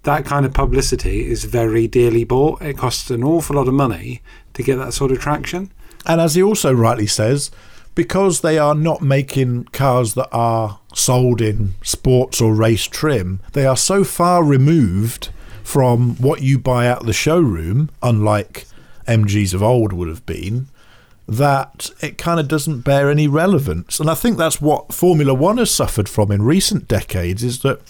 [0.04, 2.62] that kind of publicity is very dearly bought.
[2.62, 4.22] It costs an awful lot of money
[4.54, 5.72] to get that sort of traction.
[6.06, 7.52] And as he also rightly says,
[7.93, 13.65] because they are not making cars that are sold in sports or race trim, they
[13.65, 15.30] are so far removed
[15.63, 18.67] from what you buy at the showroom, unlike
[19.08, 20.67] MGs of old would have been,
[21.28, 24.00] that it kind of doesn't bear any relevance.
[24.00, 27.82] And I think that's what Formula One has suffered from in recent decades is that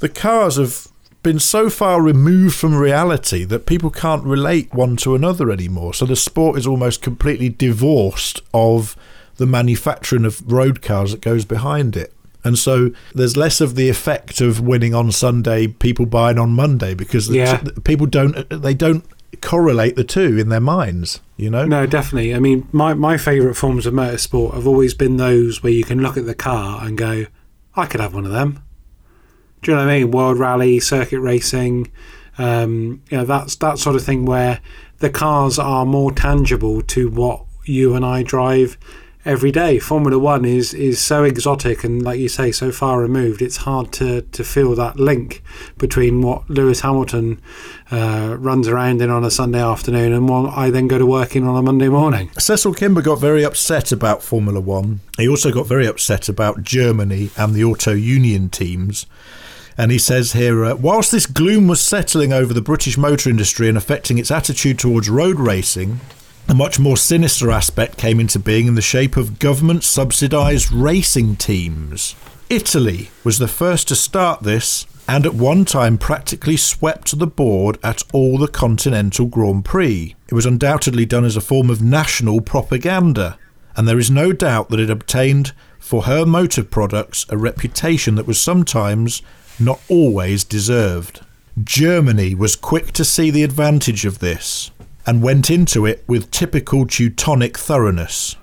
[0.00, 0.88] the cars have
[1.22, 5.94] been so far removed from reality that people can't relate one to another anymore.
[5.94, 8.96] So the sport is almost completely divorced of
[9.36, 12.12] the manufacturing of road cars that goes behind it.
[12.44, 16.92] And so there's less of the effect of winning on Sunday, people buying on Monday
[16.92, 17.62] because Yeah.
[17.84, 19.04] people don't they don't
[19.40, 21.64] correlate the two in their minds, you know?
[21.64, 22.34] No, definitely.
[22.34, 26.02] I mean, my, my favourite forms of motorsport have always been those where you can
[26.02, 27.26] look at the car and go,
[27.74, 28.62] I could have one of them.
[29.62, 30.10] Do you know what I mean?
[30.10, 31.90] World Rally, circuit racing,
[32.38, 34.60] um, you know, that's that sort of thing where
[34.98, 38.78] the cars are more tangible to what you and I drive
[39.24, 39.78] every day.
[39.78, 43.42] Formula One is is so exotic and, like you say, so far removed.
[43.42, 45.42] It's hard to to feel that link
[45.78, 47.40] between what Lewis Hamilton
[47.90, 51.36] uh, runs around in on a Sunday afternoon and what I then go to work
[51.36, 52.30] in on a Monday morning.
[52.38, 55.00] Cecil Kimber got very upset about Formula One.
[55.18, 59.06] He also got very upset about Germany and the auto union teams.
[59.78, 63.70] And he says here, uh, whilst this gloom was settling over the British motor industry
[63.70, 66.00] and affecting its attitude towards road racing,
[66.48, 71.36] a much more sinister aspect came into being in the shape of government subsidised racing
[71.36, 72.14] teams.
[72.50, 77.78] Italy was the first to start this and at one time practically swept the board
[77.82, 80.14] at all the Continental Grand Prix.
[80.28, 83.38] It was undoubtedly done as a form of national propaganda,
[83.76, 88.26] and there is no doubt that it obtained for her motor products a reputation that
[88.26, 89.22] was sometimes,
[89.58, 91.20] not always, deserved.
[91.62, 94.70] Germany was quick to see the advantage of this
[95.06, 98.36] and went into it with typical Teutonic thoroughness.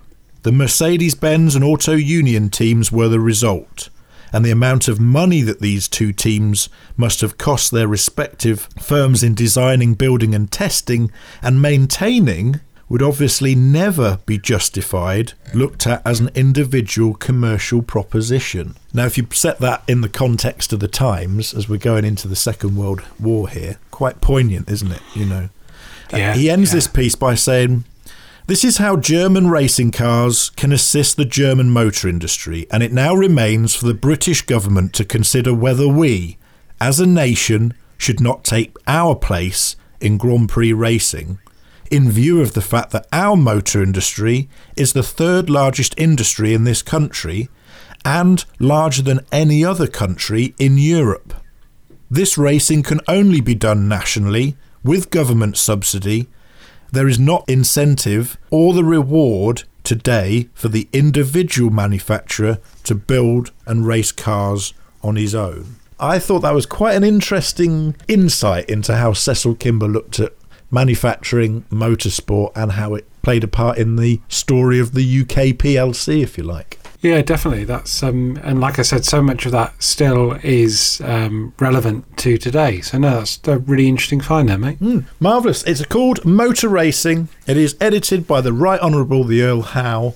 [0.44, 3.90] The Mercedes Benz and Auto Union teams were the result,
[4.32, 9.24] and the amount of money that these two teams must have cost their respective firms
[9.24, 16.20] in designing, building, and testing and maintaining would obviously never be justified looked at as
[16.20, 18.76] an individual commercial proposition.
[18.94, 22.28] Now, if you set that in the context of the times, as we're going into
[22.28, 25.02] the Second World War here, quite poignant, isn't it?
[25.14, 25.50] You know,
[26.12, 26.76] Yeah, he ends yeah.
[26.76, 27.86] this piece by saying,
[28.48, 33.14] this is how German racing cars can assist the German motor industry, and it now
[33.14, 36.38] remains for the British government to consider whether we,
[36.82, 41.38] as a nation, should not take our place in Grand Prix racing,
[41.92, 46.64] in view of the fact that our motor industry is the third largest industry in
[46.64, 47.50] this country
[48.04, 51.34] and larger than any other country in Europe.
[52.10, 56.28] This racing can only be done nationally with government subsidy.
[56.92, 63.86] There is not incentive or the reward today for the individual manufacturer to build and
[63.86, 65.76] race cars on his own.
[66.00, 70.34] I thought that was quite an interesting insight into how Cecil Kimber looked at
[70.72, 76.24] manufacturing motorsport and how it played a part in the story of the UK PLC,
[76.24, 76.80] if you like.
[77.02, 77.64] Yeah, definitely.
[77.64, 82.38] That's um, and like I said, so much of that still is um, relevant to
[82.38, 82.82] today.
[82.82, 84.82] So no, that's a really interesting find there, mate.
[85.20, 85.64] Marvellous.
[85.64, 87.30] It's called Motor Racing.
[87.48, 90.16] It is edited by the Right Honourable the Earl Howe.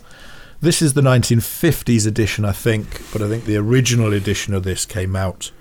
[0.60, 4.86] This is the 1950s edition, I think, but I think the original edition of this
[4.86, 5.52] came out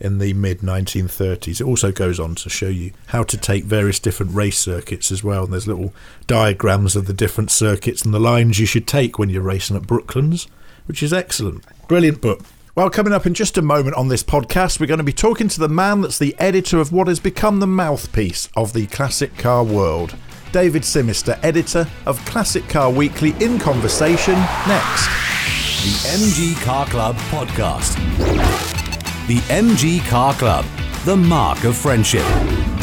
[0.00, 1.60] in the mid 1930s.
[1.60, 5.24] It also goes on to show you how to take various different race circuits as
[5.24, 5.44] well.
[5.44, 5.92] And there's little
[6.26, 9.86] diagrams of the different circuits and the lines you should take when you're racing at
[9.86, 10.46] Brooklands,
[10.88, 11.64] which is excellent.
[11.86, 12.40] Brilliant book.
[12.74, 15.48] Well, coming up in just a moment on this podcast, we're going to be talking
[15.48, 19.36] to the man that's the editor of what has become the mouthpiece of the classic
[19.36, 20.14] car world.
[20.52, 24.34] David Simister, editor of Classic Car Weekly, in conversation
[24.66, 25.08] next.
[25.82, 27.96] The MG Car Club podcast.
[29.26, 30.64] The MG Car Club,
[31.04, 32.24] the mark of friendship.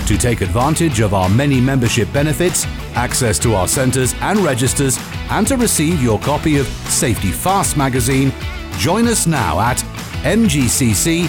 [0.07, 4.99] To take advantage of our many membership benefits, access to our centres and registers,
[5.31, 8.31] and to receive your copy of Safety Fast magazine,
[8.77, 9.77] join us now at
[10.21, 11.27] mgcc.co.uk.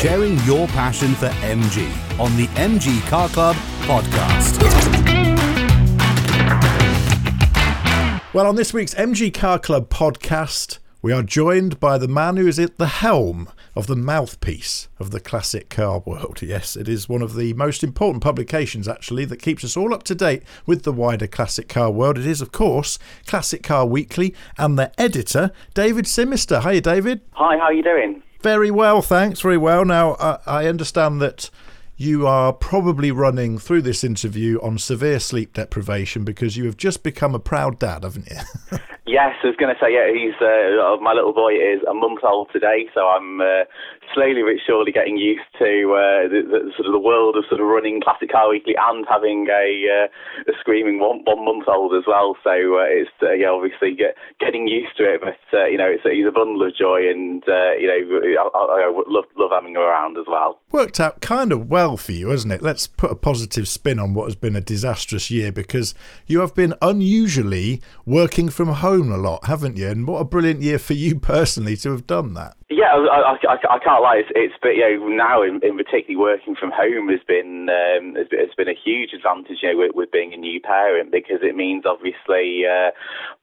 [0.00, 4.60] Sharing your passion for MG on the MG Car Club podcast.
[8.32, 12.46] Well, on this week's MG Car Club podcast, we are joined by the man who
[12.46, 16.40] is at the helm of the mouthpiece of the classic car world.
[16.50, 20.02] Yes, it is one of the most important publications, actually, that keeps us all up
[20.04, 22.18] to date with the wider classic car world.
[22.18, 26.62] It is, of course, Classic Car Weekly and their editor, David Simister.
[26.62, 27.20] Hiya, David.
[27.34, 28.22] Hi, how are you doing?
[28.42, 29.40] Very well, thanks.
[29.40, 29.84] Very well.
[29.84, 31.50] Now, I, I understand that
[32.00, 37.02] you are probably running through this interview on severe sleep deprivation because you have just
[37.02, 38.78] become a proud dad, haven't you?
[39.06, 42.20] Yes, I was going to say, yeah, he's uh, my little boy is a month
[42.22, 43.66] old today, so I'm uh,
[44.14, 47.60] slowly but surely getting used to uh, the, the sort of the world of sort
[47.60, 49.66] of running Classic Car Weekly and having a,
[50.06, 52.36] uh, a screaming one one month old as well.
[52.42, 55.88] So uh, it's uh, yeah, obviously get, getting used to it, but uh, you know,
[55.88, 58.00] it's, he's a bundle of joy, and uh, you know,
[58.38, 60.60] I, I, I love love having him around as well.
[60.72, 62.62] Worked out kind of well for you, hasn't it?
[62.62, 65.94] Let's put a positive spin on what has been a disastrous year because
[66.26, 69.88] you have been unusually working from home a lot, haven't you?
[69.88, 72.56] And what a brilliant year for you personally to have done that.
[72.70, 74.22] Yeah, I, I, I, I can't lie.
[74.24, 78.14] It's, it's but you know now in, in particularly working from home has been um,
[78.16, 79.58] has, has been a huge advantage.
[79.62, 82.90] You know, with, with being a new parent because it means obviously, uh,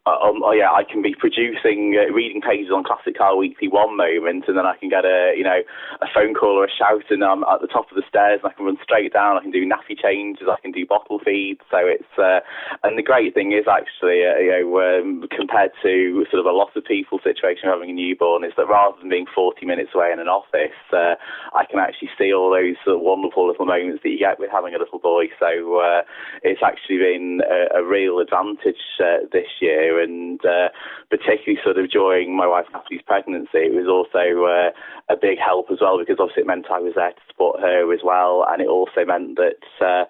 [0.08, 3.98] um, oh yeah, I can be producing uh, reading pages on Classic Car Weekly one
[3.98, 5.60] moment, and then I can get a you know
[6.02, 8.52] a phone call or a shout, and I'm at the top of the stairs, and
[8.52, 9.38] I can run straight down.
[9.38, 11.62] I can do nappy changes, I can do bottle feeds.
[11.70, 12.40] So it's uh,
[12.84, 16.56] and the great thing is actually uh, you know um, compared to sort of a
[16.56, 19.92] lot of people's situation of having a newborn is that rather than being 40 minutes
[19.94, 21.16] away in an office, uh,
[21.54, 24.52] I can actually see all those sort of wonderful little moments that you get with
[24.52, 25.28] having a little boy.
[25.40, 26.02] So uh,
[26.44, 30.70] it's actually been a, a real advantage uh, this year, and uh,
[31.10, 34.72] particularly sort of during my wife Natalie's pregnancy, it was also uh,
[35.14, 37.94] a big help as well because obviously it meant I was there to support her
[37.94, 39.64] as well, and it also meant that.
[39.82, 40.06] Uh,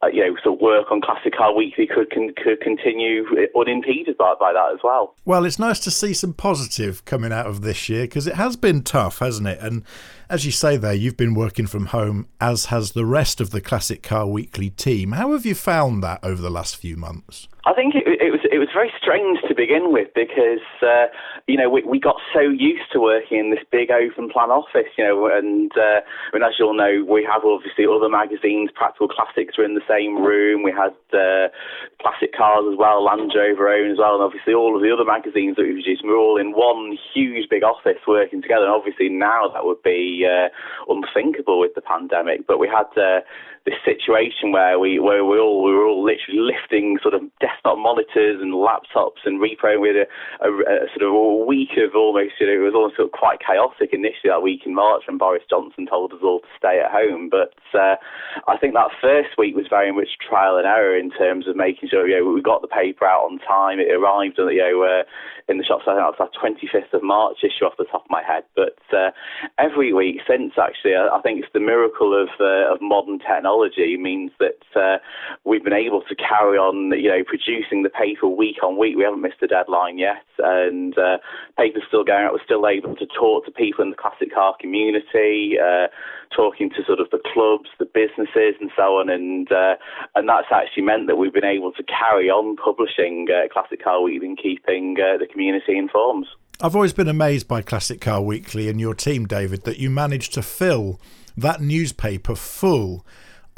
[0.00, 3.24] uh, you know, so work on Classic Car Weekly could could continue
[3.58, 5.16] unimpeded by, by that as well.
[5.24, 8.54] Well, it's nice to see some positive coming out of this year because it has
[8.54, 9.58] been tough, hasn't it?
[9.60, 9.82] And
[10.30, 13.60] as you say there, you've been working from home, as has the rest of the
[13.60, 15.12] Classic Car Weekly team.
[15.12, 17.48] How have you found that over the last few months?
[17.68, 21.12] I think it, it was it was very strange to begin with because uh,
[21.44, 24.88] you know we, we got so used to working in this big open plan office,
[24.96, 28.72] you know, and uh, I mean as you all know, we have obviously other magazines.
[28.72, 30.64] Practical Classics are in the same room.
[30.64, 31.52] We had uh,
[32.00, 35.04] Classic Cars as well, Land Rover Own as well, and obviously all of the other
[35.04, 36.00] magazines that we produce.
[36.00, 38.64] We're all in one huge big office working together.
[38.64, 40.48] And obviously now that would be uh,
[40.88, 43.20] unthinkable with the pandemic, but we had uh,
[43.68, 47.76] this situation where we where we all we were all literally lifting sort of desktop
[47.76, 49.84] monitors and laptops and reprogramming.
[49.84, 50.06] with a,
[50.40, 53.12] a, a, sort of a week of almost you know it was almost sort of
[53.12, 56.80] quite chaotic initially that week in March when Boris Johnson told us all to stay
[56.80, 57.28] at home.
[57.28, 58.00] But uh,
[58.48, 61.92] I think that first week was very much trial and error in terms of making
[61.92, 63.80] sure you know we got the paper out on time.
[63.80, 65.04] It arrived you know uh,
[65.52, 65.84] in the shops.
[65.84, 68.44] I think that was our 25th of March issue off the top of my head.
[68.56, 69.12] But uh,
[69.58, 73.57] every week since actually, I, I think it's the miracle of uh, of modern technology
[73.98, 74.98] means that uh,
[75.44, 78.96] we've been able to carry on, you know, producing the paper week on week.
[78.96, 81.18] We haven't missed a deadline yet, and uh,
[81.56, 82.32] paper's still going out.
[82.32, 85.88] We're still able to talk to people in the classic car community, uh,
[86.34, 89.08] talking to sort of the clubs, the businesses, and so on.
[89.08, 89.76] And uh,
[90.14, 94.02] and that's actually meant that we've been able to carry on publishing uh, Classic Car
[94.02, 96.26] Week and keeping uh, the community informed.
[96.60, 100.34] I've always been amazed by Classic Car Weekly and your team, David, that you managed
[100.34, 101.00] to fill
[101.36, 103.06] that newspaper full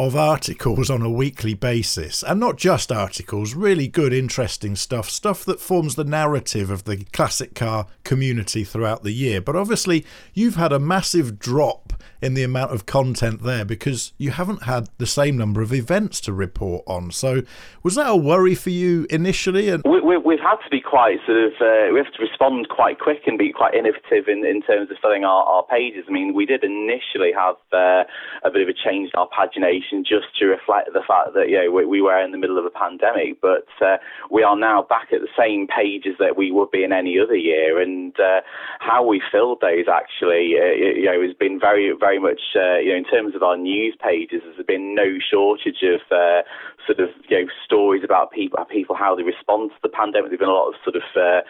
[0.07, 2.23] of articles on a weekly basis.
[2.23, 7.05] And not just articles, really good, interesting stuff, stuff that forms the narrative of the
[7.13, 9.43] classic car community throughout the year.
[9.43, 11.93] But obviously, you've had a massive drop
[12.23, 16.21] in the amount of content there because you haven't had the same number of events
[16.23, 17.11] to report on.
[17.11, 17.43] So,
[17.83, 19.69] was that a worry for you initially?
[19.69, 22.69] And we, have we, had to be quite sort of uh, we have to respond
[22.69, 26.05] quite quick and be quite innovative in, in terms of filling our, our pages.
[26.09, 28.05] I mean, we did initially have uh,
[28.45, 31.59] a bit of a change in our pagination just to reflect the fact that you
[31.59, 33.97] know we, we were in the middle of a pandemic, but uh,
[34.31, 37.37] we are now back at the same pages that we would be in any other
[37.37, 38.41] year, and uh,
[38.79, 42.93] how we filled those actually, uh, you know, has been very very much, uh, you
[42.93, 46.43] know, in terms of our news pages, there's been no shortage of uh,
[46.87, 50.31] sort of, you know, stories about people, people how they respond to the pandemic.
[50.31, 51.43] There've been a lot of sort of uh,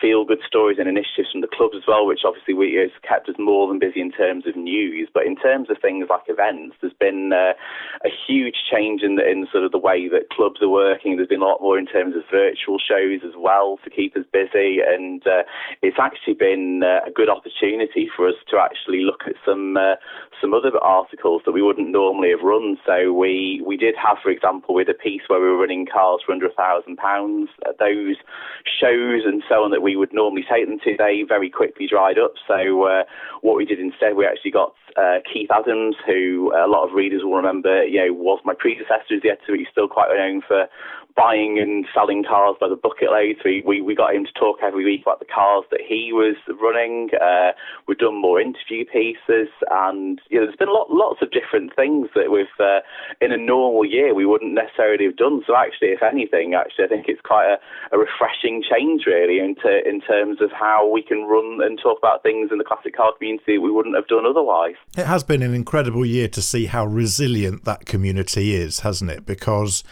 [0.00, 3.36] feel-good stories and initiatives from the clubs as well, which obviously we, has kept us
[3.38, 5.08] more than busy in terms of news.
[5.12, 7.54] But in terms of things like events, there's been uh,
[8.04, 11.16] a huge change in, the, in sort of the way that clubs are working.
[11.16, 14.24] There's been a lot more in terms of virtual shows as well to keep us
[14.32, 15.42] busy, and uh,
[15.82, 19.96] it's actually been uh, a good opportunity for us to actually look at some uh,
[20.40, 22.76] some other articles that we wouldn't normally have run.
[22.84, 26.20] So we, we did have, for example, with a piece where we were running cars
[26.24, 28.16] for under a thousand pounds, uh, those
[28.64, 32.18] shows and so on that we would normally take them to, they very quickly dried
[32.18, 32.34] up.
[32.46, 33.04] So uh,
[33.40, 37.22] what we did instead, we actually got uh, Keith Adams, who a lot of readers
[37.22, 39.56] will remember, Uh, you know, was my predecessor as the editor.
[39.56, 40.68] He's still quite known for
[41.16, 43.36] buying and selling cars by the bucket load.
[43.42, 46.36] So we, we got him to talk every week about the cars that he was
[46.60, 47.08] running.
[47.16, 47.52] Uh,
[47.88, 52.08] we've done more interview pieces, and you know, there's been lot, lots of different things
[52.14, 52.80] that we've uh,
[53.20, 55.42] in a normal year we wouldn't necessarily have done.
[55.46, 59.80] So actually, if anything, actually, I think it's quite a, a refreshing change really into
[59.88, 63.12] in terms of how we can run and talk about things in the classic car
[63.16, 64.74] community we wouldn't have done otherwise.
[64.96, 69.24] It has been an incredible year to see how resilient that community is, hasn't it?
[69.24, 69.82] Because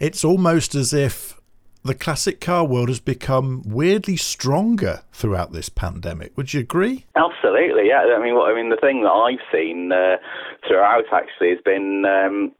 [0.00, 1.38] it's almost as if
[1.84, 6.36] the classic car world has become weirdly stronger throughout this pandemic.
[6.36, 7.06] Would you agree?
[7.16, 8.14] Absolutely, yeah.
[8.16, 10.16] I mean, what, I mean, the thing that I've seen uh,
[10.66, 12.52] throughout actually has been um,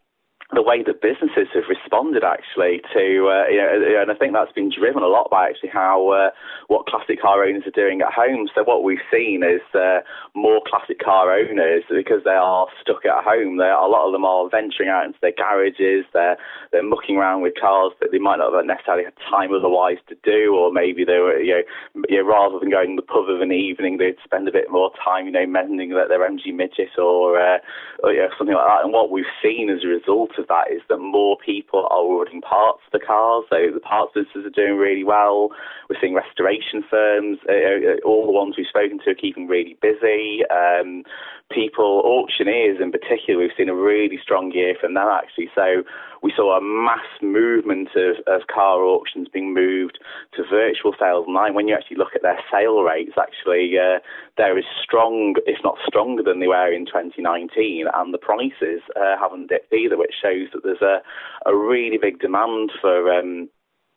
[0.54, 4.52] the way that businesses have responded actually to, uh, you know, and I think that's
[4.52, 6.30] been driven a lot by actually how uh,
[6.68, 8.48] what classic car owners are doing at home.
[8.54, 10.00] So what we've seen is uh,
[10.34, 13.58] more classic car owners because they are stuck at home.
[13.60, 16.08] They, a lot of them are venturing out into their garages.
[16.16, 16.40] They're
[16.72, 20.16] they're mucking around with cars that they might not have necessarily had time otherwise to
[20.24, 23.28] do, or maybe they were, you know, you know rather than going to the pub
[23.28, 26.56] of an evening, they'd spend a bit more time, you know, mending their, their MG
[26.56, 27.58] midget or, uh,
[28.00, 28.84] or you know, something like that.
[28.84, 32.40] And what we've seen as a result of that is that more people are ordering
[32.40, 33.44] parts for the cars.
[33.50, 35.50] So the parts businesses are doing really well.
[35.88, 39.76] We're seeing restoration firms, uh, uh, all the ones we've spoken to are keeping really
[39.80, 40.42] busy.
[40.50, 41.04] Um,
[41.50, 45.50] people, auctioneers in particular, we've seen a really strong year from them actually.
[45.54, 45.82] So
[46.22, 49.98] we saw a mass movement of, of car auctions being moved
[50.34, 51.54] to virtual sales online.
[51.54, 54.00] When you actually look at their sale rates, actually, uh,
[54.36, 59.16] they're as strong, if not stronger, than they were in 2019, and the prices uh,
[59.18, 61.00] haven't dipped either, which shows that there's a,
[61.48, 63.12] a really big demand for.
[63.12, 63.48] Um,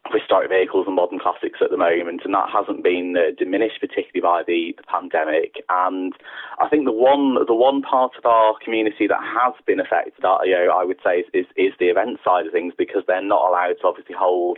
[0.09, 4.21] historic vehicles and modern classics at the moment, and that hasn't been uh, diminished particularly
[4.21, 5.61] by the, the, pandemic.
[5.69, 6.13] And
[6.59, 10.39] I think the one the one part of our community that has been affected, uh,
[10.43, 13.23] you know, I would say, is, is, is the event side of things because they're
[13.23, 14.57] not allowed to obviously hold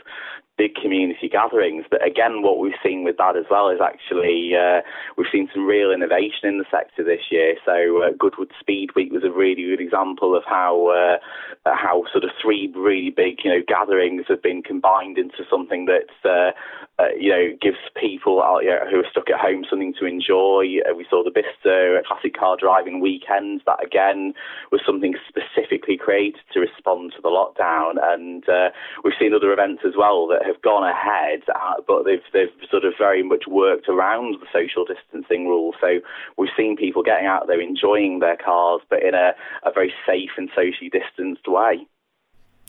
[0.63, 1.83] big community gatherings.
[1.89, 4.79] But again, what we've seen with that as well is actually uh,
[5.17, 7.55] we've seen some real innovation in the sector this year.
[7.65, 11.17] So uh, Goodwood Speed Week was a really good example of how uh,
[11.65, 16.55] how sort of three really big you know gatherings have been combined into something that's
[16.99, 20.05] uh, you know, gives people uh, you know, who are stuck at home something to
[20.05, 20.77] enjoy.
[20.85, 23.61] Uh, we saw the Bicester Classic Car Driving Weekend.
[23.65, 24.33] That again
[24.71, 28.69] was something specifically created to respond to the lockdown, and uh,
[29.03, 32.85] we've seen other events as well that have gone ahead, uh, but they've they've sort
[32.85, 35.75] of very much worked around the social distancing rules.
[35.81, 35.99] So
[36.37, 39.33] we've seen people getting out there enjoying their cars, but in a,
[39.65, 41.87] a very safe and socially distanced way.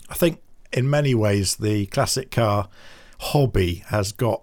[0.09, 0.41] I think
[0.73, 2.69] in many ways the classic car
[3.19, 4.41] hobby has got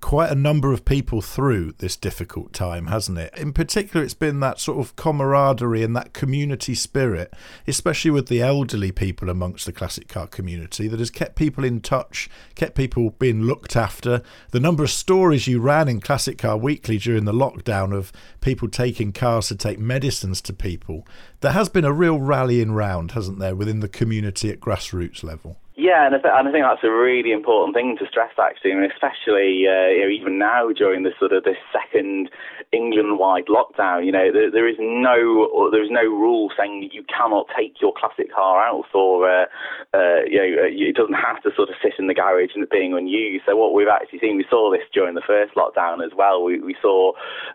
[0.00, 3.36] quite a number of people through this difficult time, hasn't it?
[3.36, 7.32] In particular, it's been that sort of camaraderie and that community spirit,
[7.66, 11.80] especially with the elderly people amongst the classic car community, that has kept people in
[11.80, 14.22] touch, kept people being looked after.
[14.52, 18.68] The number of stories you ran in Classic Car Weekly during the lockdown of people
[18.68, 21.06] taking cars to take medicines to people,
[21.40, 25.58] there has been a real rallying round, hasn't there, within the community at grassroots level?
[25.76, 28.72] Yeah, and I, th- and I think that's a really important thing to stress, actually,
[28.72, 32.30] and especially uh, you know, even now during this sort of this second
[32.72, 34.06] England-wide lockdown.
[34.06, 37.92] You know, there, there is no there is no rule saying you cannot take your
[37.92, 39.44] classic car out, or uh,
[39.92, 42.66] uh, you know, uh, it doesn't have to sort of sit in the garage and
[42.70, 43.44] being unused.
[43.44, 46.42] So what we've actually seen, we saw this during the first lockdown as well.
[46.42, 47.12] We, we saw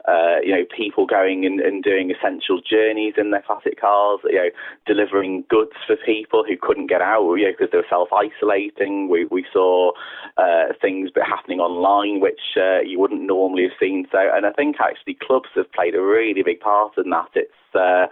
[0.08, 4.38] uh, you know people going and, and doing essential journeys in their classic cars, you
[4.38, 4.50] know,
[4.86, 9.10] delivering goods for people who couldn't get out, you know, because they were self isolating.
[9.10, 9.92] We, we saw
[10.38, 14.08] uh, things happening online which uh, you wouldn't normally have seen.
[14.12, 17.30] So, and I think actually clubs have played a really big part in that.
[17.36, 18.08] It's uh,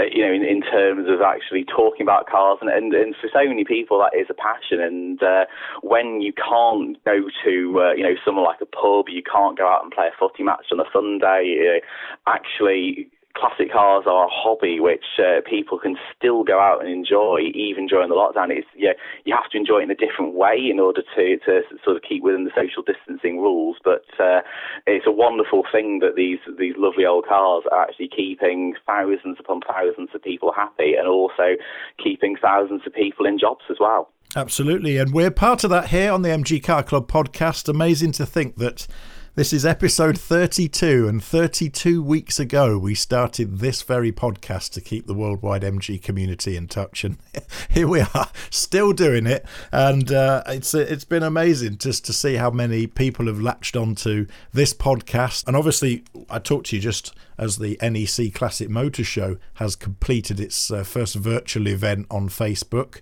[0.00, 3.46] you know, in, in, terms of actually talking about cars, and, and, and, for so
[3.46, 4.80] many people that is a passion.
[4.80, 5.44] And uh,
[5.82, 9.68] when you can't go to, uh, you know, somewhere like a pub, you can't go
[9.68, 11.44] out and play a footy match on a Sunday.
[11.44, 11.80] You know,
[12.26, 17.40] actually classic cars are a hobby which uh, people can still go out and enjoy
[17.54, 18.50] even during the lockdown.
[18.50, 18.92] It's yeah,
[19.24, 22.02] you have to enjoy it in a different way in order to, to sort of
[22.02, 23.76] keep within the social distancing rules.
[23.82, 24.40] But uh,
[24.86, 29.60] it's a wonderful thing that these these lovely old cars are actually keeping thousands upon
[29.62, 31.56] thousands of people happy and also
[32.02, 34.10] keeping thousands of people in jobs as well.
[34.34, 37.68] Absolutely, and we're part of that here on the MG Car Club podcast.
[37.68, 38.86] Amazing to think that
[39.34, 45.06] this is episode 32, and 32 weeks ago, we started this very podcast to keep
[45.06, 47.02] the worldwide MG community in touch.
[47.02, 47.16] And
[47.70, 49.46] here we are, still doing it.
[49.72, 54.26] And uh, it's it's been amazing just to see how many people have latched onto
[54.52, 55.46] this podcast.
[55.46, 60.40] And obviously, I talked to you just as the NEC Classic Motor Show has completed
[60.40, 63.00] its uh, first virtual event on Facebook.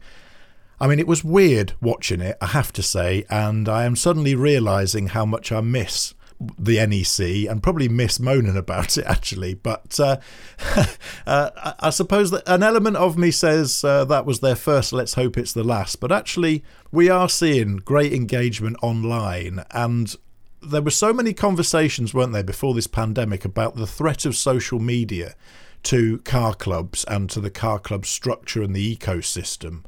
[0.78, 4.36] I mean, it was weird watching it, I have to say, and I am suddenly
[4.36, 6.14] realizing how much I miss
[6.58, 9.54] the NEC and probably miss moaning about it actually.
[9.54, 10.16] But uh,
[11.26, 14.92] uh, I suppose that an element of me says uh, that was their first.
[14.92, 16.00] Let's hope it's the last.
[16.00, 20.14] But actually, we are seeing great engagement online, and
[20.62, 24.78] there were so many conversations, weren't there, before this pandemic about the threat of social
[24.78, 25.34] media
[25.82, 29.82] to car clubs and to the car club structure and the ecosystem.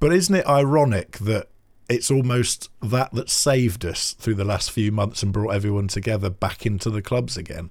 [0.00, 1.48] But isn't it ironic that
[1.88, 6.30] it's almost that that saved us through the last few months and brought everyone together
[6.30, 7.70] back into the clubs again.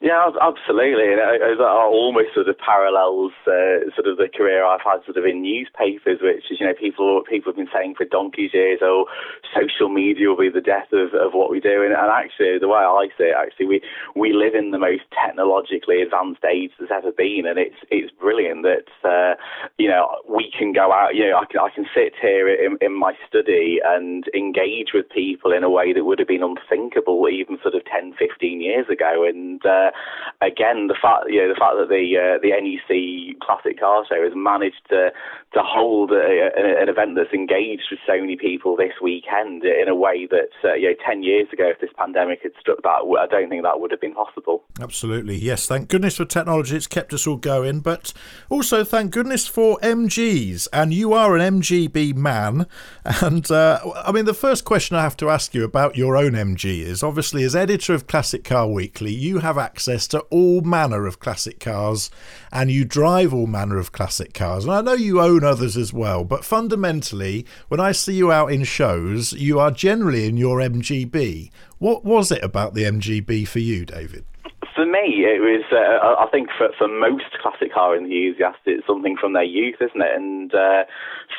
[0.00, 1.10] Yeah, absolutely.
[1.10, 5.24] And it, almost sort of parallels uh, sort of the career I've had sort of
[5.24, 9.06] in newspapers, which is, you know, people people have been saying for donkey's years, oh,
[9.50, 11.82] social media will be the death of, of what we do.
[11.82, 13.82] And, and actually, the way I see it, actually, we,
[14.14, 17.42] we live in the most technologically advanced age there's ever been.
[17.50, 19.34] And it's it's brilliant that, uh,
[19.78, 22.78] you know, we can go out, you know, I can, I can sit here in,
[22.80, 27.26] in my study and engage with people in a way that would have been unthinkable
[27.26, 29.26] even sort of 10, 15 years ago.
[29.26, 29.87] And, uh,
[30.40, 34.22] again, the fact you know the fact that the uh, the NEC Classic Car Show
[34.22, 35.10] has managed to
[35.54, 39.88] to hold a, a, an event that's engaged with so many people this weekend in
[39.88, 43.02] a way that uh, you know ten years ago, if this pandemic had struck that,
[43.18, 44.64] I don't think that would have been possible.
[44.80, 45.66] Absolutely, yes.
[45.66, 47.80] Thank goodness for technology; it's kept us all going.
[47.80, 48.12] But
[48.48, 52.66] also, thank goodness for MGs, and you are an MGB man.
[53.20, 56.32] And uh, I mean, the first question I have to ask you about your own
[56.32, 60.60] MG is obviously, as editor of Classic Car Weekly, you have access access to all
[60.62, 62.10] manner of classic cars
[62.50, 64.64] and you drive all manner of classic cars.
[64.64, 68.50] And I know you own others as well, but fundamentally, when I see you out
[68.50, 71.52] in shows, you are generally in your MGB.
[71.78, 74.24] What was it about the MGB for you, David?
[74.74, 75.64] for me, it was.
[75.68, 80.00] Uh, I think for for most classic car enthusiasts, it's something from their youth, isn't
[80.00, 80.14] it?
[80.16, 80.84] And uh,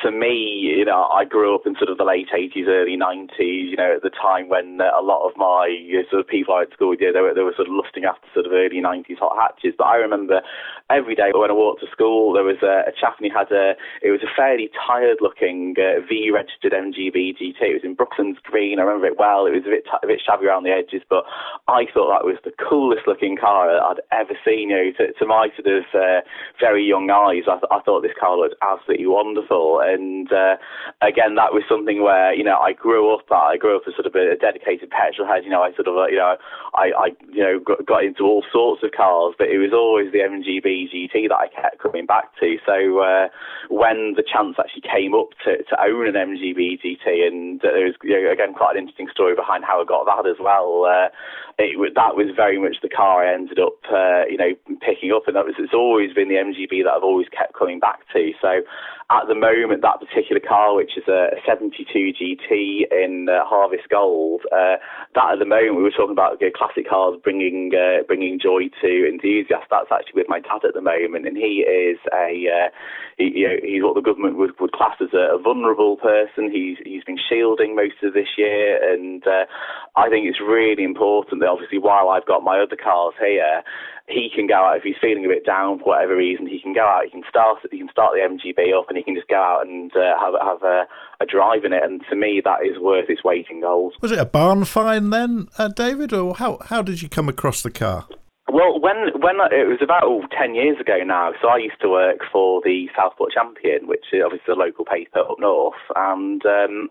[0.00, 3.70] for me, you know, I grew up in sort of the late '80s, early '90s.
[3.70, 6.28] You know, at the time when uh, a lot of my you know, sort of
[6.28, 8.52] people I to school with, they were, they were sort of lusting after sort of
[8.52, 9.74] early '90s hot hatches.
[9.76, 10.40] But I remember
[10.88, 13.50] every day when I walked to school, there was a, a chap and he had
[13.50, 13.74] a.
[14.02, 17.60] It was a fairly tired-looking uh, V-registered MGB GT.
[17.60, 18.78] It was in Brooklands Green.
[18.78, 19.46] I remember it well.
[19.46, 21.24] It was a bit a bit shabby around the edges, but
[21.68, 24.70] I thought that was the coolest looking car I'd ever seen.
[24.70, 26.20] You know, to, to my sort of uh,
[26.58, 29.80] very young eyes, I, th- I, thought this car looked absolutely wonderful.
[29.80, 30.56] And uh,
[31.00, 33.24] again, that was something where you know I grew up.
[33.30, 35.44] I grew up as sort of a dedicated petrol head.
[35.44, 36.36] You know, I sort of uh, you know
[36.74, 40.12] I, I you know got, got, into all sorts of cars, but it was always
[40.12, 42.56] the MGB GT that I kept coming back to.
[42.64, 43.28] So uh,
[43.68, 47.94] when the chance actually came up to, to own an MGB GT, and there was
[48.02, 50.84] you know, again quite an interesting story behind how I got that as well.
[50.88, 51.08] Uh,
[51.60, 55.26] it, that was very much the car I ended up, uh, you know, picking up,
[55.26, 58.32] and that was it's always been the MGB that I've always kept coming back to.
[58.40, 58.62] So
[59.10, 61.82] at the moment, that particular car, which is a 72
[62.14, 64.78] GT in uh, Harvest Gold, uh,
[65.14, 68.38] that at the moment we were talking about you know, classic cars bringing uh, bringing
[68.38, 69.66] joy to enthusiasts.
[69.66, 72.68] That's actually with my dad at the moment, and he is a uh,
[73.18, 76.46] he, you know, he's what the government would, would class as a, a, vulnerable person.
[76.46, 79.50] He's he's been shielding most of this year, and uh,
[79.96, 83.66] I think it's really important that obviously while I've got my other cars here,
[84.10, 86.46] he can go out if he's feeling a bit down for whatever reason.
[86.46, 87.04] He can go out.
[87.04, 87.58] He can start.
[87.70, 90.34] He can start the MGB up, and he can just go out and uh, have
[90.40, 90.86] have a,
[91.20, 91.82] a, drive in it.
[91.82, 93.94] And to me, that is worth its weight in gold.
[94.00, 97.62] Was it a barn find then, uh, David, or how how did you come across
[97.62, 98.06] the car?
[98.52, 101.88] Well, when when it was about oh, 10 years ago now, so I used to
[101.88, 106.88] work for the Southport Champion, which is obviously a local paper up north, and um,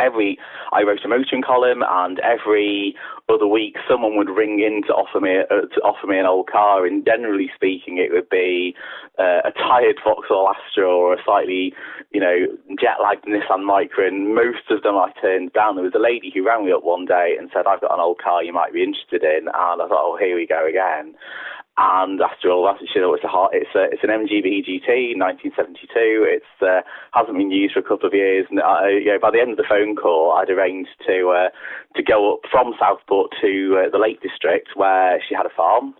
[0.00, 0.38] every
[0.72, 2.94] I wrote a motoring column, and every
[3.28, 6.48] other week someone would ring in to offer me uh, to offer me an old
[6.50, 6.86] car.
[6.86, 8.74] And generally speaking, it would be
[9.18, 11.74] uh, a tired Vauxhall Astra or a slightly,
[12.12, 12.46] you know,
[12.80, 14.08] jet lagged Nissan Micra.
[14.08, 15.76] And most of them I turned down.
[15.76, 18.00] There was a lady who rang me up one day and said, "I've got an
[18.00, 21.14] old car you might be interested in," and I thought, "Oh, here we go again."
[21.80, 26.26] And after all that, you know, it's a it's a it's an MGB GT, 1972.
[26.26, 29.30] It's uh, hasn't been used for a couple of years, and I, you know, by
[29.30, 31.48] the end of the phone call, I'd arranged to uh,
[31.94, 35.94] to go up from Southport to uh, the Lake District where she had a farm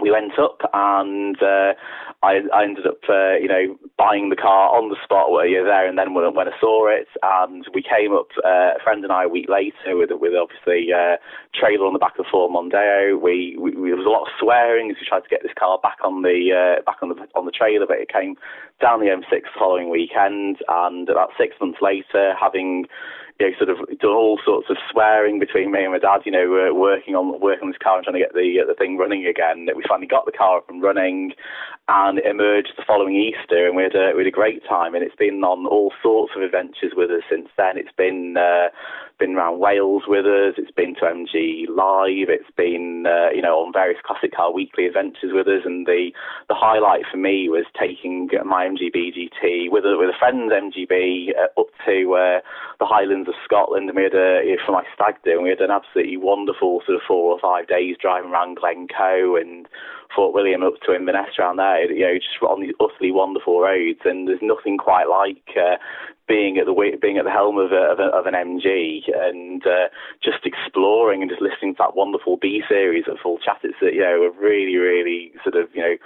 [0.00, 1.74] we went up and uh,
[2.22, 5.64] I, I, ended up, uh, you know, buying the car on the spot where you're
[5.64, 7.08] there and then when, when I saw it.
[7.22, 10.92] And we came up, uh, a friend and I a week later with, with obviously
[10.92, 11.16] uh,
[11.54, 13.20] trailer on the back of Ford Mondeo.
[13.20, 15.56] We, we, we, there was a lot of swearing as we tried to get this
[15.58, 18.36] car back on the, uh, back on the, on the trailer, but it came
[18.80, 20.58] down the M6 the following weekend.
[20.68, 22.86] And about six months later having
[23.40, 26.32] you know, sort of done all sorts of swearing between me and my dad, you
[26.32, 28.74] know, uh, working on working on this car and trying to get the uh, the
[28.74, 29.66] thing running again.
[29.74, 31.32] We finally got the car up and running,
[31.88, 34.94] and it emerged the following Easter, and we had a we had a great time.
[34.94, 37.78] And it's been on all sorts of adventures with us since then.
[37.78, 38.68] It's been uh,
[39.20, 40.54] been around Wales with us.
[40.56, 42.32] It's been to MG Live.
[42.32, 45.62] It's been uh, you know on various classic car weekly adventures with us.
[45.64, 46.10] And the
[46.48, 51.36] the highlight for me was taking my MGB GT with a with a friend's MGB
[51.36, 52.40] uh, up to uh,
[52.80, 55.60] the Highlands of Scotland, and we had a for my stag do, and we had
[55.60, 59.68] an absolutely wonderful sort of four or five days driving around Glencoe and
[60.14, 61.90] Fort William up to Inverness around there.
[61.90, 65.76] You know, just on these utterly wonderful roads, and there's nothing quite like uh,
[66.28, 69.66] being at the being at the helm of, a, of, a, of an MG and
[69.66, 69.90] uh,
[70.22, 73.58] just exploring and just listening to that wonderful B series at full chat.
[73.62, 75.96] It's you know a really really sort of you know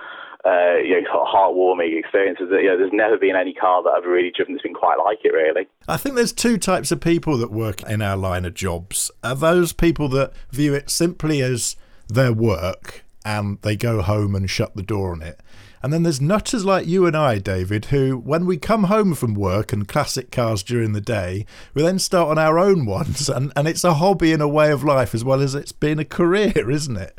[0.47, 2.49] uh, you know, heartwarming experiences.
[2.51, 5.21] You know, there's never been any car that I've really driven that's been quite like
[5.25, 5.67] it, really.
[5.89, 9.11] I think there's two types of people that work in our line of jobs.
[9.23, 11.77] Are those people that view it simply as
[12.09, 15.41] their work and they go home and shut the door on it?
[15.85, 19.35] And then there's nutters like you and I, David, who, when we come home from
[19.35, 21.45] work and classic cars during the day,
[21.75, 23.29] we then start on our own ones.
[23.29, 25.99] And, and it's a hobby and a way of life as well as it's been
[25.99, 27.18] a career, isn't it?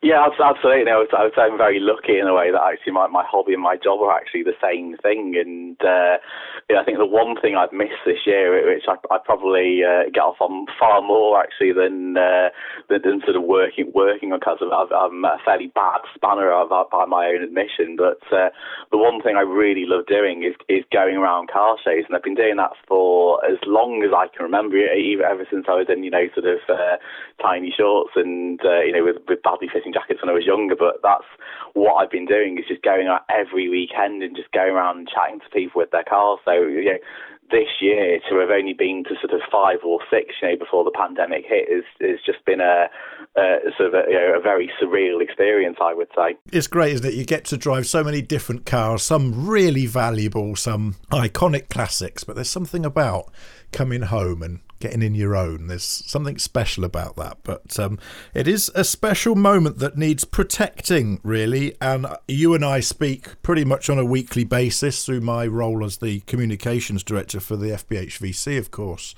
[0.00, 0.92] Yeah, absolutely.
[0.92, 1.02] I
[1.34, 3.98] say I'm very lucky in a way that actually my, my hobby and my job
[3.98, 5.34] are actually the same thing.
[5.34, 6.22] And uh,
[6.70, 10.06] yeah, I think the one thing I've missed this year, which I, I probably uh,
[10.14, 12.54] get off on far more actually than uh,
[12.86, 14.62] than, than sort of working working on cars.
[14.62, 17.98] I'm a fairly bad spanner by my own admission.
[17.98, 18.54] But uh,
[18.94, 22.22] the one thing I really love doing is is going around car shows, and I've
[22.22, 24.78] been doing that for as long as I can remember.
[24.78, 27.02] Even ever since I was in you know sort of uh,
[27.42, 30.46] tiny shorts and uh, you know with, with badly fitting racing jackets when I was
[30.46, 31.26] younger, but that's
[31.74, 35.08] what I've been doing is just going out every weekend and just going around and
[35.08, 36.40] chatting to people with their cars.
[36.44, 36.98] So, you know,
[37.50, 40.84] this year to have only been to sort of five or six, you know, before
[40.84, 42.88] the pandemic hit is is just been a,
[43.36, 46.36] a sort of a, you know, a very surreal experience, I would say.
[46.52, 47.14] It's great, isn't it?
[47.14, 52.36] You get to drive so many different cars, some really valuable, some iconic classics, but
[52.36, 53.32] there's something about
[53.72, 55.66] coming home and getting in your own.
[55.66, 57.38] There's something special about that.
[57.42, 57.98] But um,
[58.34, 61.74] it is a special moment that needs protecting, really.
[61.80, 65.98] And you and I speak pretty much on a weekly basis through my role as
[65.98, 69.14] the communications director for the FBHVC, of course.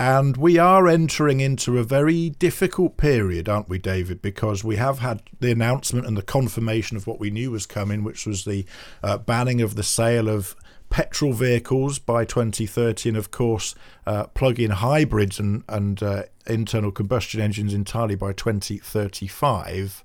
[0.00, 4.22] And we are entering into a very difficult period, aren't we, David?
[4.22, 8.04] Because we have had the announcement and the confirmation of what we knew was coming,
[8.04, 8.64] which was the
[9.02, 10.54] uh, banning of the sale of
[10.90, 13.74] petrol vehicles by 2030, and of course,
[14.06, 20.04] uh, plug in hybrids and, and uh, internal combustion engines entirely by 2035.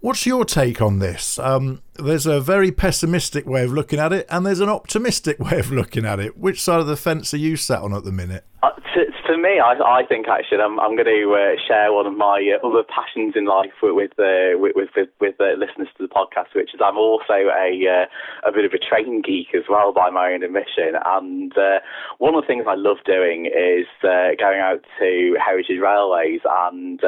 [0.00, 1.38] What's your take on this?
[1.38, 5.58] Um, there's a very pessimistic way of looking at it, and there's an optimistic way
[5.58, 6.36] of looking at it.
[6.36, 8.44] Which side of the fence are you sat on at the minute?
[8.62, 12.06] Uh, to, for me, I, I think actually I'm, I'm going to uh, share one
[12.06, 16.06] of my uh, other passions in life with with, uh, with, with, with listeners to
[16.06, 19.66] the podcast, which is I'm also a uh, a bit of a train geek as
[19.68, 20.94] well by my own admission.
[21.04, 21.82] And uh,
[22.18, 27.00] one of the things I love doing is going out to heritage railways and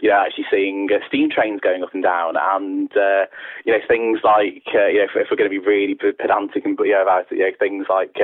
[0.00, 2.90] you know actually seeing steam trains going up and down, and
[3.64, 6.78] you know things like you know if, if, we're going to be really pedantic and
[6.80, 8.16] you know, about it, you know things like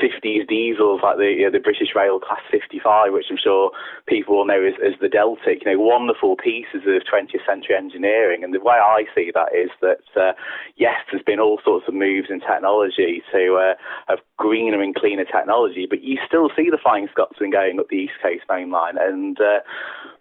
[0.00, 2.40] 50s diesels like the you know, the British Rail Class
[2.78, 3.70] 55, which I'm sure
[4.06, 5.64] people will know as, as the Deltic.
[5.64, 8.44] You know, wonderful pieces of 20th century engineering.
[8.44, 10.32] And the way I see that is that, uh,
[10.76, 13.74] yes, there's been all sorts of moves in technology to uh,
[14.08, 17.96] have greener and cleaner technology, but you still see the Flying Scotsman going up the
[17.96, 18.94] East Coast main line.
[18.98, 19.60] And uh,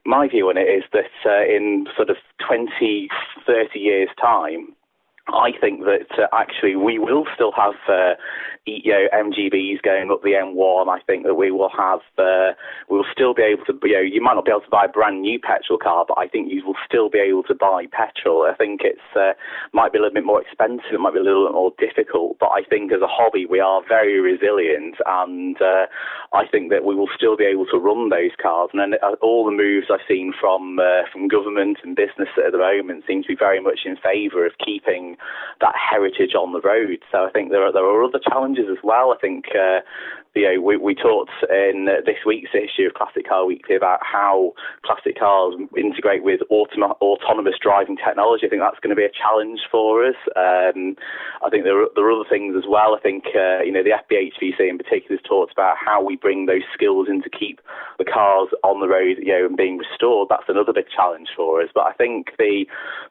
[0.06, 3.10] my view on it is that uh, in sort of 20,
[3.46, 4.74] 30 years' time,
[5.30, 8.16] I think that uh, actually we will still have uh,
[8.68, 10.88] you know MGBs going up the M1.
[10.88, 12.54] I think that we will have uh,
[12.90, 14.86] we will still be able to you know you might not be able to buy
[14.86, 17.86] a brand new petrol car, but I think you will still be able to buy
[17.92, 18.48] petrol.
[18.50, 19.34] I think it's uh,
[19.74, 22.38] might be a little bit more expensive, it might be a little bit more difficult,
[22.40, 25.88] but I think as a hobby we are very resilient, and uh,
[26.34, 28.70] I think that we will still be able to run those cars.
[28.74, 30.80] And then uh, all the moves I've seen from
[31.12, 34.54] from government and business at the moment seem to be very much in favour of
[34.64, 35.18] keeping
[35.62, 37.00] that heritage on the road.
[37.12, 39.12] So I think there are there are other challenges as well.
[39.12, 39.80] I think uh,
[40.38, 44.54] you know, we, we talked in this week's issue of Classic Car Weekly about how
[44.86, 48.46] classic cars integrate with autom- autonomous driving technology.
[48.46, 50.16] I think that's going to be a challenge for us.
[50.36, 50.96] Um,
[51.44, 52.96] I think there are, there are other things as well.
[52.96, 56.46] I think, uh, you know, the FBHVC in particular has talked about how we bring
[56.46, 57.60] those skills in to keep
[57.98, 60.30] the cars on the road, you know, and being restored.
[60.30, 61.70] That's another big challenge for us.
[61.74, 62.66] But I think the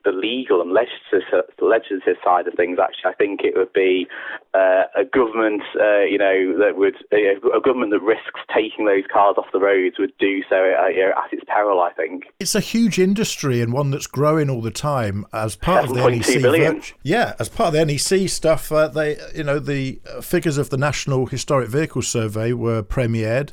[0.05, 4.07] the legal and legislative, legislative side of things, actually, I think it would be
[4.55, 9.37] uh, a government, uh, you know, that would a government that risks taking those cars
[9.39, 11.81] off the roads would do so uh, you know, at its peril.
[11.81, 15.85] I think it's a huge industry and one that's growing all the time as part
[15.85, 16.95] of the NEC.
[17.03, 20.77] Yeah, as part of the NEC stuff, uh, they you know the figures of the
[20.77, 23.53] National Historic Vehicle Survey were premiered.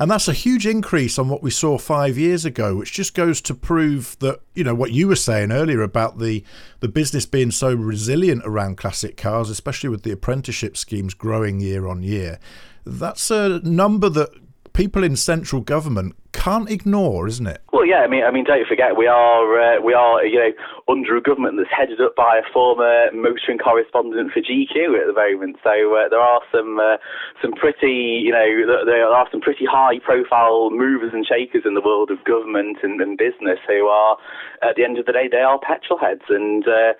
[0.00, 3.42] And that's a huge increase on what we saw five years ago, which just goes
[3.42, 6.42] to prove that, you know, what you were saying earlier about the,
[6.80, 11.86] the business being so resilient around classic cars, especially with the apprenticeship schemes growing year
[11.86, 12.38] on year.
[12.86, 14.30] That's a number that
[14.72, 17.62] people in central government can't ignore, isn't it?
[17.72, 18.00] Well, yeah.
[18.00, 20.52] I mean, I mean, don't forget we are uh, we are you know
[20.88, 25.16] under a government that's headed up by a former motoring correspondent for GQ at the
[25.16, 25.56] moment.
[25.62, 26.96] So uh, there are some uh,
[27.42, 31.82] some pretty you know there are some pretty high profile movers and shakers in the
[31.82, 34.16] world of government and, and business who are
[34.62, 36.92] at the end of the day they are petrol heads, and uh,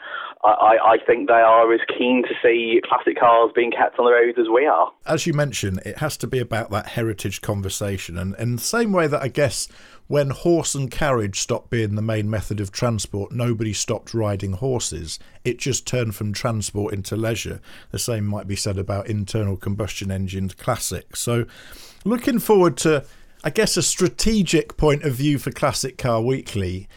[0.43, 4.12] I, I think they are as keen to see classic cars being kept on the
[4.12, 4.91] roads as we are.
[5.07, 8.93] As you mentioned, it has to be about that heritage conversation, and in the same
[8.93, 9.68] way that I guess
[10.11, 15.21] when horse and carriage stopped being the main method of transport, nobody stopped riding horses.
[15.45, 17.61] It just turned from transport into leisure.
[17.93, 21.21] The same might be said about internal combustion engines classics.
[21.21, 21.47] So,
[22.05, 23.05] looking forward to,
[23.45, 26.89] I guess, a strategic point of view for Classic Car Weekly.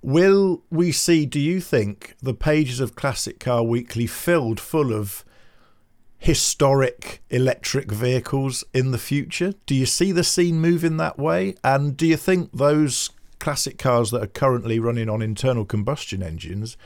[0.00, 5.26] Will we see, do you think, the pages of Classic Car Weekly filled full of
[6.22, 9.54] historic electric vehicles in the future?
[9.66, 11.56] Do you see the scene moving that way?
[11.64, 13.10] And do you think those
[13.40, 16.76] classic cars that are currently running on internal combustion engines,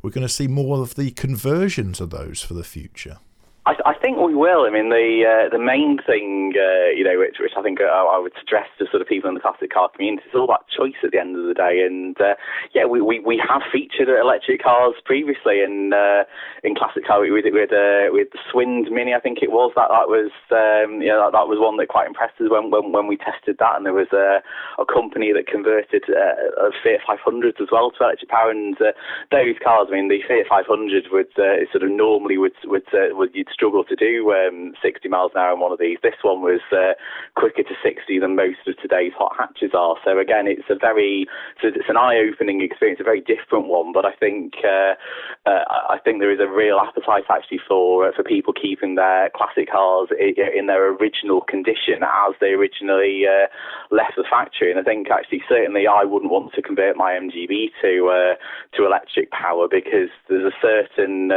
[0.00, 3.18] we're going to see more of the conversions of those for the future?
[3.66, 4.68] I, I, think we will.
[4.68, 7.88] I mean, the uh, the main thing, uh, you know, which, which I think I,
[7.88, 10.68] I, would stress to sort of people in the classic car community, it's all about
[10.68, 11.80] choice at the end of the day.
[11.80, 12.36] And uh,
[12.76, 16.28] yeah, we, we, we have featured electric cars previously in uh,
[16.60, 19.72] in classic car with with uh, the Swind Mini, I think it was.
[19.80, 23.08] That that was um, that, that, was one that quite impressed us when when, when
[23.08, 23.80] we tested that.
[23.80, 24.44] And there was a,
[24.76, 28.52] a company that converted uh, Fiat 500s as well to electric power.
[28.52, 33.32] And those cars, I mean, the Fiat 500 would sort of normally would would, would
[33.32, 35.98] you'd struggle to do um, 60 miles an hour on one of these.
[36.02, 36.98] This one was uh,
[37.38, 39.96] quicker to 60 than most of today's hot hatches are.
[40.04, 41.26] So again, it's a very
[41.62, 43.92] so it's an eye-opening experience, a very different one.
[43.92, 44.98] But I think uh,
[45.46, 49.30] uh, I think there is a real appetite actually for uh, for people keeping their
[49.30, 53.46] classic cars in their original condition as they originally uh,
[53.94, 54.70] left the factory.
[54.70, 58.34] And I think actually certainly I wouldn't want to convert my MGB to uh,
[58.76, 61.30] to electric power because there's a certain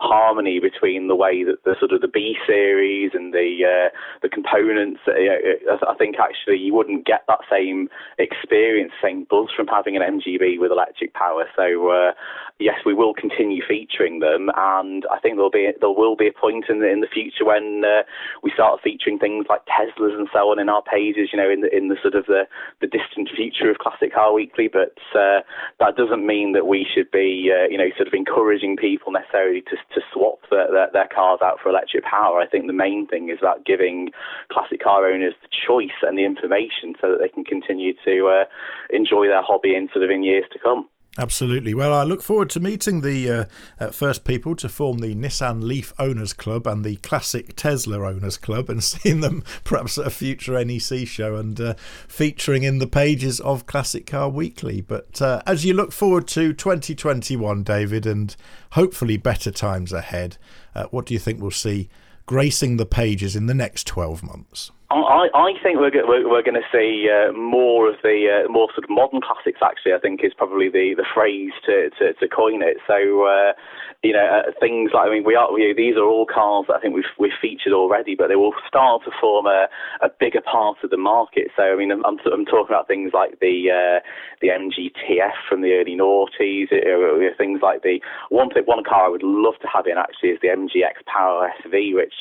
[0.00, 3.88] harmony between the way that the sort of the B series and the uh,
[4.22, 5.00] the components.
[5.06, 7.88] Uh, I think actually you wouldn't get that same
[8.18, 11.44] experience, same buzz from having an MGB with electric power.
[11.56, 12.12] So uh,
[12.58, 16.32] yes, we will continue featuring them, and I think there'll be there will be a
[16.32, 18.02] point in the in the future when uh,
[18.42, 21.30] we start featuring things like Teslas and so on in our pages.
[21.32, 22.44] You know, in the in the sort of the
[22.80, 25.40] the distant future of Classic Car Weekly, but uh,
[25.80, 29.76] that doesn't mean that we should be you know sort of encouraging people necessarily to
[29.94, 32.40] to swap their, their, their cars out for electric power.
[32.40, 34.10] I think the main thing is about giving
[34.50, 38.44] classic car owners the choice and the information so that they can continue to uh,
[38.90, 40.88] enjoy their hobby in sort of in years to come.
[41.16, 41.74] Absolutely.
[41.74, 43.44] Well, I look forward to meeting the uh,
[43.78, 48.36] uh, first people to form the Nissan Leaf Owners Club and the classic Tesla Owners
[48.36, 51.74] Club and seeing them perhaps at a future NEC show and uh,
[52.08, 54.80] featuring in the pages of Classic Car Weekly.
[54.80, 58.34] But uh, as you look forward to 2021, David, and
[58.72, 60.36] hopefully better times ahead,
[60.74, 61.88] uh, what do you think we'll see
[62.26, 64.72] gracing the pages in the next 12 months?
[65.02, 68.68] I, I think we're, we're, we're going to see uh, more of the uh, more
[68.70, 69.58] sort of modern classics.
[69.58, 72.78] Actually, I think is probably the, the phrase to, to, to coin it.
[72.86, 73.58] So, uh,
[74.04, 76.80] you know, uh, things like I mean, we are these are all cars that I
[76.80, 79.66] think we've we've featured already, but they will start to form a,
[80.00, 81.48] a bigger part of the market.
[81.56, 83.98] So, I mean, I'm, I'm, I'm talking about things like the uh,
[84.40, 89.08] the MG TF from the early noughties, uh, things like the one one car I
[89.08, 92.14] would love to have in actually is the MG XPower SV, which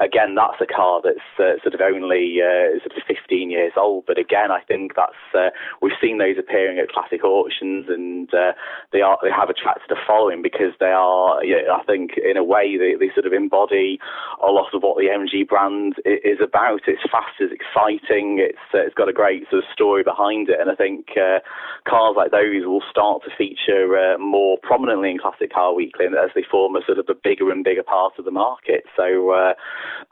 [0.00, 1.24] again that's a car that's
[1.62, 4.04] sort of only uh, sort of 15 years old.
[4.06, 5.50] But again, I think that's uh,
[5.82, 8.52] we've seen those appearing at classic auctions, and uh,
[8.92, 12.36] they are they have attracted a following because they are, you know, I think, in
[12.36, 13.98] a way, they, they sort of embody
[14.42, 16.82] a lot of what the MG brand is about.
[16.86, 20.60] It's fast, it's exciting, it's uh, it's got a great sort of story behind it,
[20.60, 21.40] and I think uh,
[21.88, 26.30] cars like those will start to feature uh, more prominently in Classic Car Weekly as
[26.34, 28.84] they form a sort of a bigger and bigger part of the market.
[28.96, 29.54] So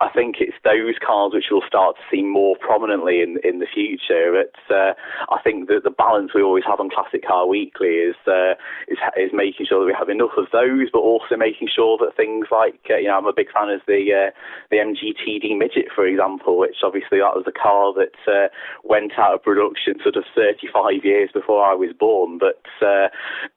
[0.00, 3.58] I think it's those cars which will we'll start to see more prominently in in
[3.58, 4.28] the future.
[4.36, 4.92] But uh,
[5.32, 9.00] I think that the balance we always have on Classic Car Weekly is uh, is
[9.16, 12.52] is making sure that we have enough of those, but also making sure that things
[12.52, 14.30] like uh, you know I'm a big fan of the uh,
[14.68, 18.52] the MGTD Midget, for example, which obviously that was a car that uh,
[18.84, 22.36] went out of production sort of 35 years before I was born.
[22.36, 23.08] But uh,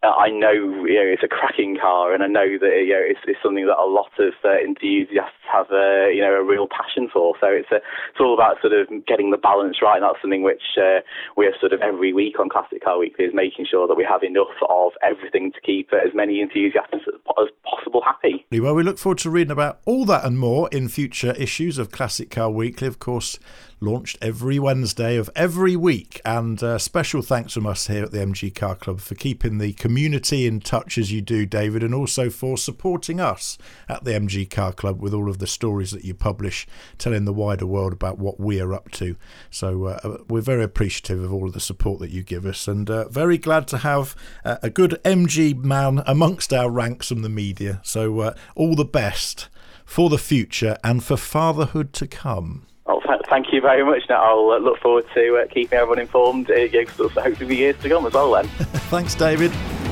[0.08, 0.56] I know
[0.88, 3.68] you know it's a cracking car, and I know that you know it's, it's something
[3.68, 7.36] that a lot of enthusiasts have a you know a real passion for.
[7.42, 9.98] So it's a it's all about sort of getting the balance right.
[9.98, 11.02] And that's something which uh,
[11.36, 14.06] we have sort of every week on Classic Car Weekly is making sure that we
[14.08, 18.46] have enough of everything to keep as many enthusiasts as possible happy.
[18.52, 21.92] Well, we look forward to reading about all that and more in future issues of
[21.92, 22.88] Classic Car Weekly.
[22.88, 23.40] Of course,
[23.82, 26.22] launched every Wednesday of every week.
[26.26, 29.74] And uh, special thanks from us here at the MG Car Club for keeping the
[29.74, 33.58] community in touch as you do, David, and also for supporting us
[33.88, 36.68] at the MG Car Club with all of the stories that you publish,
[36.98, 39.16] telling the wider world about what we are up to.
[39.50, 42.68] So uh, uh we're very appreciative of all of the support that you give us,
[42.68, 47.22] and uh, very glad to have uh, a good MG man amongst our ranks from
[47.22, 47.80] the media.
[47.84, 49.50] So uh, all the best
[49.86, 52.68] for the future and for fatherhood to come.
[52.90, 54.02] Well, th- thank you very much.
[54.10, 57.90] Now, I'll uh, look forward to uh, keeping everyone informed, uh, hopefully for years to
[57.90, 58.48] come as well then.
[58.90, 59.52] Thanks, David.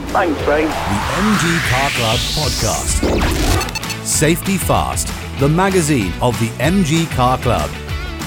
[0.10, 0.64] Thanks, Ray.
[0.66, 4.04] The MG Car Club Podcast.
[4.04, 7.70] Safety Fast, the magazine of the MG Car Club.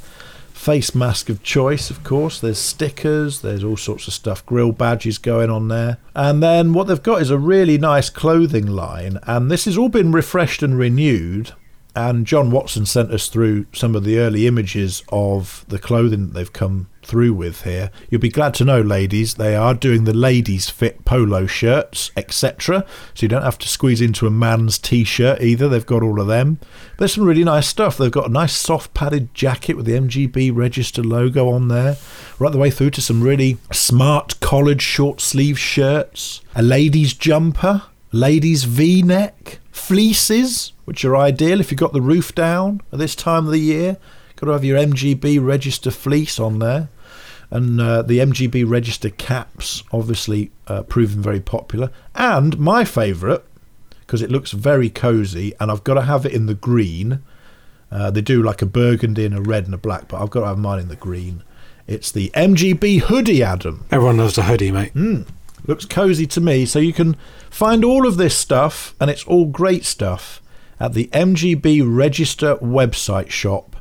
[0.53, 2.41] face mask of choice, of course.
[2.41, 5.99] There's stickers, there's all sorts of stuff, grill badges going on there.
[6.15, 9.89] And then what they've got is a really nice clothing line, and this has all
[9.89, 11.53] been refreshed and renewed
[11.95, 16.35] and John Watson sent us through some of the early images of the clothing that
[16.35, 17.91] they've come through with here.
[18.09, 22.85] You'll be glad to know, ladies, they are doing the ladies' fit polo shirts, etc.
[23.15, 25.69] So you don't have to squeeze into a man's t shirt either.
[25.69, 26.61] They've got all of them.
[26.99, 27.97] There's some really nice stuff.
[27.97, 31.97] They've got a nice soft padded jacket with the MGB register logo on there,
[32.39, 37.83] right the way through to some really smart collared short sleeve shirts, a ladies' jumper,
[38.13, 43.15] ladies' v neck, fleeces which are ideal if you've got the roof down at this
[43.15, 43.97] time of the year.
[44.35, 46.89] Got to have your MGB register fleece on there.
[47.49, 51.93] And uh, the MGB register caps, obviously, uh, proven very popular.
[52.17, 53.43] And my favourite,
[54.01, 57.23] because it looks very cosy, and I've got to have it in the green.
[57.93, 60.41] Uh, they do like a burgundy and a red and a black, but I've got
[60.41, 61.45] to have mine in the green.
[61.87, 63.85] It's the MGB hoodie, Adam.
[63.93, 64.95] Everyone loves a hoodie, mate.
[64.95, 65.29] Mm,
[65.69, 66.67] looks cozy to me.
[66.67, 67.15] So you can
[67.49, 70.43] find all of this stuff, and it's all great stuff
[70.81, 73.77] at the MGB Register website shop,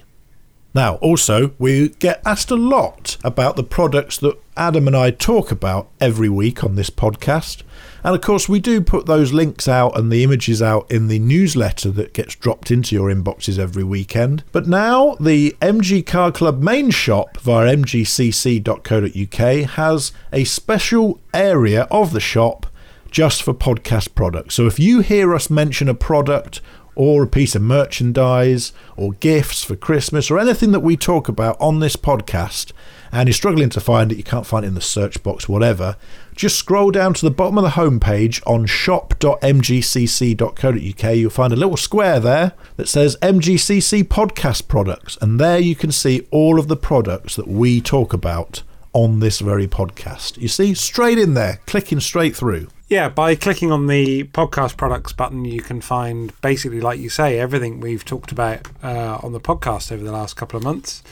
[0.73, 5.51] Now, also, we get asked a lot about the products that Adam and I talk
[5.51, 7.63] about every week on this podcast.
[8.07, 11.19] And of course, we do put those links out and the images out in the
[11.19, 14.45] newsletter that gets dropped into your inboxes every weekend.
[14.53, 22.13] But now, the MG Car Club main shop via mgcc.co.uk has a special area of
[22.13, 22.67] the shop
[23.11, 24.55] just for podcast products.
[24.55, 26.61] So if you hear us mention a product
[26.95, 31.57] or a piece of merchandise or gifts for Christmas or anything that we talk about
[31.59, 32.71] on this podcast
[33.17, 35.95] and you're struggling to find it, you can't find it in the search box, whatever,
[36.35, 41.15] just scroll down to the bottom of the homepage on shop.mgcc.co.uk.
[41.15, 45.91] You'll find a little square there that says MGCC podcast products, and there you can
[45.91, 48.61] see all of the products that we talk about
[48.93, 50.37] on this very podcast.
[50.37, 52.67] You see, straight in there, clicking straight through.
[52.87, 57.37] Yeah, by clicking on the podcast products button, you can find basically, like you say,
[57.37, 61.03] everything we've talked about uh, on the podcast over the last couple of months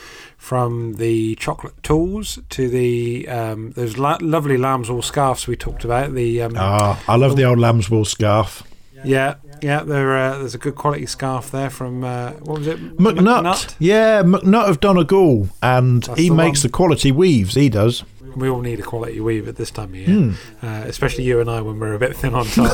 [0.46, 5.84] from the chocolate tools to the um, those la- lovely lamb's wool scarves we talked
[5.84, 6.14] about.
[6.14, 8.62] The um, ah, I love the, old lamb's wool scarf.
[9.04, 9.82] Yeah, yeah.
[9.82, 12.80] There, uh, there's a good quality scarf there from uh, what was it?
[12.96, 13.42] McNutt.
[13.42, 13.76] McNutt.
[13.80, 16.70] Yeah, McNutt of Donegal, and That's he the makes one.
[16.70, 17.56] the quality weaves.
[17.56, 18.04] He does.
[18.36, 20.36] We all need a quality weave at this time of year, mm.
[20.62, 22.72] uh, especially you and I when we're a bit thin on top.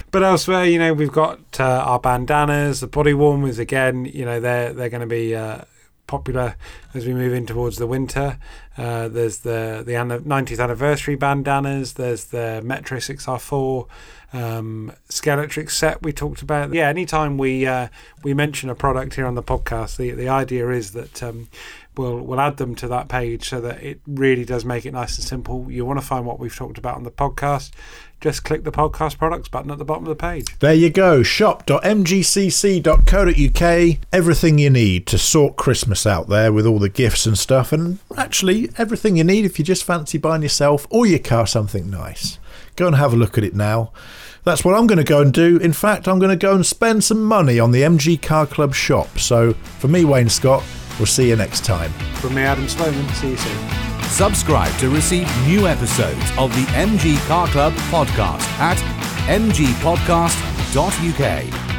[0.10, 3.60] but elsewhere, you know, we've got uh, our bandanas, the body warmers.
[3.60, 5.62] Again, you know, they're they're going to be uh,
[6.08, 6.56] popular
[6.92, 8.38] as we move in towards the winter.
[8.76, 11.92] Uh, there's the the 90th anniversary bandanas.
[11.92, 13.86] There's the Metro 6R4
[14.32, 16.72] um, Scalextric set we talked about.
[16.72, 17.88] Yeah, anytime we uh,
[18.24, 21.48] we mention a product here on the podcast, the the idea is that um,
[21.98, 25.18] we'll we'll add them to that page so that it really does make it nice
[25.18, 25.70] and simple.
[25.70, 27.72] You want to find what we've talked about on the podcast
[28.20, 30.58] just click the podcast products button at the bottom of the page.
[30.58, 33.98] There you go, shop.mgcc.co.uk.
[34.12, 37.98] Everything you need to sort Christmas out there with all the gifts and stuff, and
[38.16, 42.38] actually everything you need if you just fancy buying yourself or your car something nice.
[42.76, 43.92] Go and have a look at it now.
[44.44, 45.58] That's what I'm going to go and do.
[45.58, 48.74] In fact, I'm going to go and spend some money on the MG Car Club
[48.74, 49.18] shop.
[49.18, 50.62] So, for me, Wayne Scott,
[50.98, 51.90] we'll see you next time.
[52.20, 53.68] From me, Adam Sloman, see you soon.
[54.08, 58.78] Subscribe to receive new episodes of the MG Car Club podcast at
[59.28, 61.77] mgpodcast.uk.